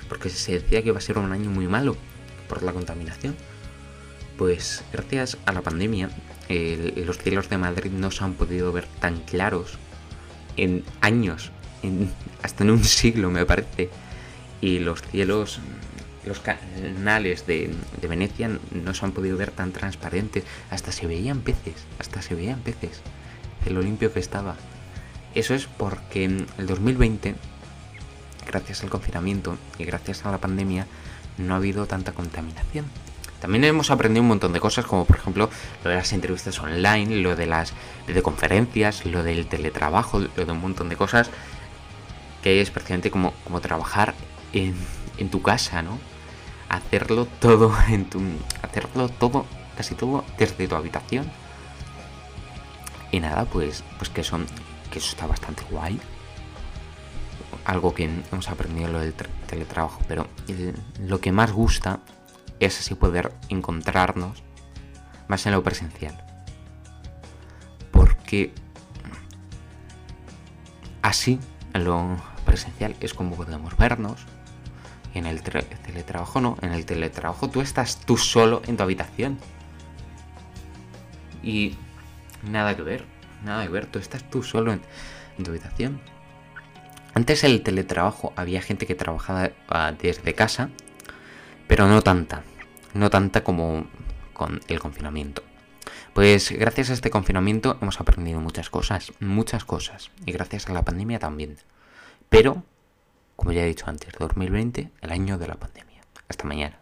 Porque 0.09 0.31
se 0.31 0.53
decía 0.53 0.81
que 0.81 0.89
iba 0.89 0.97
a 0.97 1.03
ser 1.03 1.19
un 1.19 1.31
año 1.31 1.51
muy 1.51 1.69
malo 1.69 1.95
por 2.49 2.63
la 2.63 2.73
contaminación. 2.73 3.37
Pues 4.37 4.83
gracias 4.93 5.37
a 5.47 5.53
la 5.53 5.63
pandemia, 5.63 6.11
los 6.49 7.19
cielos 7.19 7.49
de 7.49 7.59
Madrid 7.59 7.91
no 7.91 8.11
se 8.11 8.25
han 8.25 8.35
podido 8.35 8.73
ver 8.73 8.87
tan 9.01 9.21
claros 9.21 9.79
en 10.57 10.85
años, 11.01 11.51
hasta 12.43 12.65
en 12.65 12.71
un 12.71 12.85
siglo 12.85 13.31
me 13.31 13.47
parece. 13.47 13.91
Y 14.61 14.79
los 14.79 15.03
cielos, 15.03 15.59
los 16.25 16.41
canales 16.41 17.47
de, 17.47 17.75
Venecia 18.09 18.51
no 18.71 18.95
se 18.95 19.05
han 19.05 19.13
podido 19.13 19.37
ver 19.37 19.51
tan 19.51 19.73
transparentes. 19.73 20.45
Hasta 20.71 20.93
se 20.93 21.07
veían 21.07 21.41
peces, 21.41 21.85
hasta 21.99 22.23
se 22.23 22.35
veían 22.35 22.61
peces. 22.61 23.01
De 23.65 23.71
lo 23.71 23.81
limpio 23.81 24.13
que 24.13 24.21
estaba. 24.21 24.57
Eso 25.35 25.55
es 25.55 25.67
porque 25.67 26.25
en 26.25 26.47
el 26.59 26.67
2020, 26.67 27.35
gracias 28.47 28.83
al 28.83 28.91
confinamiento 28.91 29.57
y 29.79 29.85
gracias 29.85 30.25
a 30.25 30.31
la 30.31 30.39
pandemia, 30.39 30.87
no 31.39 31.55
ha 31.55 31.57
habido 31.57 31.87
tanta 31.87 32.13
contaminación. 32.13 32.85
También 33.43 33.65
hemos 33.65 33.91
aprendido 33.91 34.23
un 34.23 34.29
montón 34.29 34.53
de 34.53 34.61
cosas, 34.61 34.87
como 34.87 35.05
por 35.05 35.17
ejemplo 35.17 35.51
lo 35.83 35.91
de 35.91 35.97
las 35.97 36.13
entrevistas 36.13 36.61
online, 36.61 37.17
lo 37.17 37.35
de 37.35 37.47
las 37.47 37.73
videoconferencias, 38.07 39.05
lo 39.05 39.25
del 39.25 39.49
teletrabajo, 39.49 40.21
lo 40.21 40.45
de 40.47 40.53
un 40.53 40.61
montón 40.61 40.89
de 40.89 40.95
cosas 40.95 41.29
que 42.41 42.61
es 42.61 42.71
prácticamente 42.71 43.11
como, 43.11 43.33
como 43.43 43.61
trabajar 43.61 44.15
en, 44.53 44.77
en 45.19 45.29
tu 45.29 45.43
casa, 45.43 45.83
¿no? 45.83 45.99
Hacerlo 46.69 47.27
todo 47.41 47.75
en 47.89 48.09
tu. 48.09 48.23
Hacerlo 48.63 49.09
todo, 49.09 49.45
casi 49.77 49.97
todo, 49.97 50.25
desde 50.39 50.69
tu 50.69 50.77
habitación. 50.77 51.29
Y 53.11 53.19
nada, 53.19 53.45
pues, 53.47 53.83
pues 53.99 54.09
que 54.09 54.23
son. 54.23 54.47
que 54.93 55.01
eso 55.01 55.11
está 55.11 55.27
bastante 55.27 55.65
guay. 55.69 56.01
Algo 57.65 57.93
que 57.93 58.05
hemos 58.05 58.49
aprendido 58.49 58.87
lo 58.87 59.01
del 59.01 59.15
teletrabajo. 59.49 60.01
Pero 60.07 60.29
lo 61.01 61.21
que 61.21 61.33
más 61.33 61.51
gusta 61.51 61.99
es 62.65 62.79
así 62.79 62.95
poder 62.95 63.33
encontrarnos 63.49 64.43
más 65.29 65.47
en 65.47 65.53
lo 65.53 65.63
presencial. 65.63 66.17
Porque 67.91 68.53
así, 71.03 71.41
en 71.75 71.85
lo 71.85 72.17
presencial, 72.45 72.97
es 73.01 73.15
como 73.15 73.37
podemos 73.37 73.77
vernos. 73.77 74.27
En 75.15 75.27
el 75.27 75.43
teletrabajo 75.43 76.41
no, 76.41 76.57
en 76.63 76.73
el 76.73 76.87
teletrabajo 76.87 77.51
tú 77.51 77.61
estás 77.61 77.99
tú 77.99 78.17
solo 78.17 78.63
en 78.67 78.77
tu 78.77 78.83
habitación. 78.83 79.39
Y 81.43 81.77
nada 82.43 82.77
que 82.77 82.83
ver, 82.83 83.05
nada 83.45 83.65
que 83.65 83.71
ver, 83.71 83.87
tú 83.87 83.99
estás 83.99 84.29
tú 84.31 84.43
solo 84.43 84.73
en, 84.73 84.81
tu 85.43 85.51
habitación. 85.51 86.01
Antes 87.15 87.45
el 87.45 87.63
teletrabajo 87.63 88.33
había 88.37 88.63
gente 88.63 88.87
que 88.87 88.95
trabajaba 88.95 89.51
ah, 89.69 89.93
desde 90.01 90.35
casa, 90.35 90.71
pero 91.67 91.89
no 91.89 92.01
tanta 92.01 92.43
no 92.95 93.11
tanta 93.11 93.45
como 93.45 93.87
con 94.33 94.61
el 94.69 94.81
confinamiento. 94.81 95.43
Pues 96.15 96.51
gracias 96.53 96.91
a 96.91 96.93
este 96.95 97.11
confinamiento 97.11 97.79
hemos 97.81 98.01
aprendido 98.01 98.41
muchas 98.41 98.71
cosas, 98.71 99.13
muchas 99.21 99.65
cosas, 99.65 100.11
y 100.27 100.33
gracias 100.33 100.69
a 100.69 100.73
la 100.73 100.85
pandemia 100.85 101.19
también. 101.19 101.57
Pero, 102.29 102.65
como 103.37 103.53
ya 103.53 103.63
he 103.63 103.67
dicho 103.67 103.87
antes, 103.89 104.13
2020, 104.19 104.91
el 105.01 105.11
año 105.11 105.39
de 105.39 105.49
la 105.49 105.55
pandemia. 105.55 106.03
Hasta 106.29 106.45
mañana. 106.45 106.82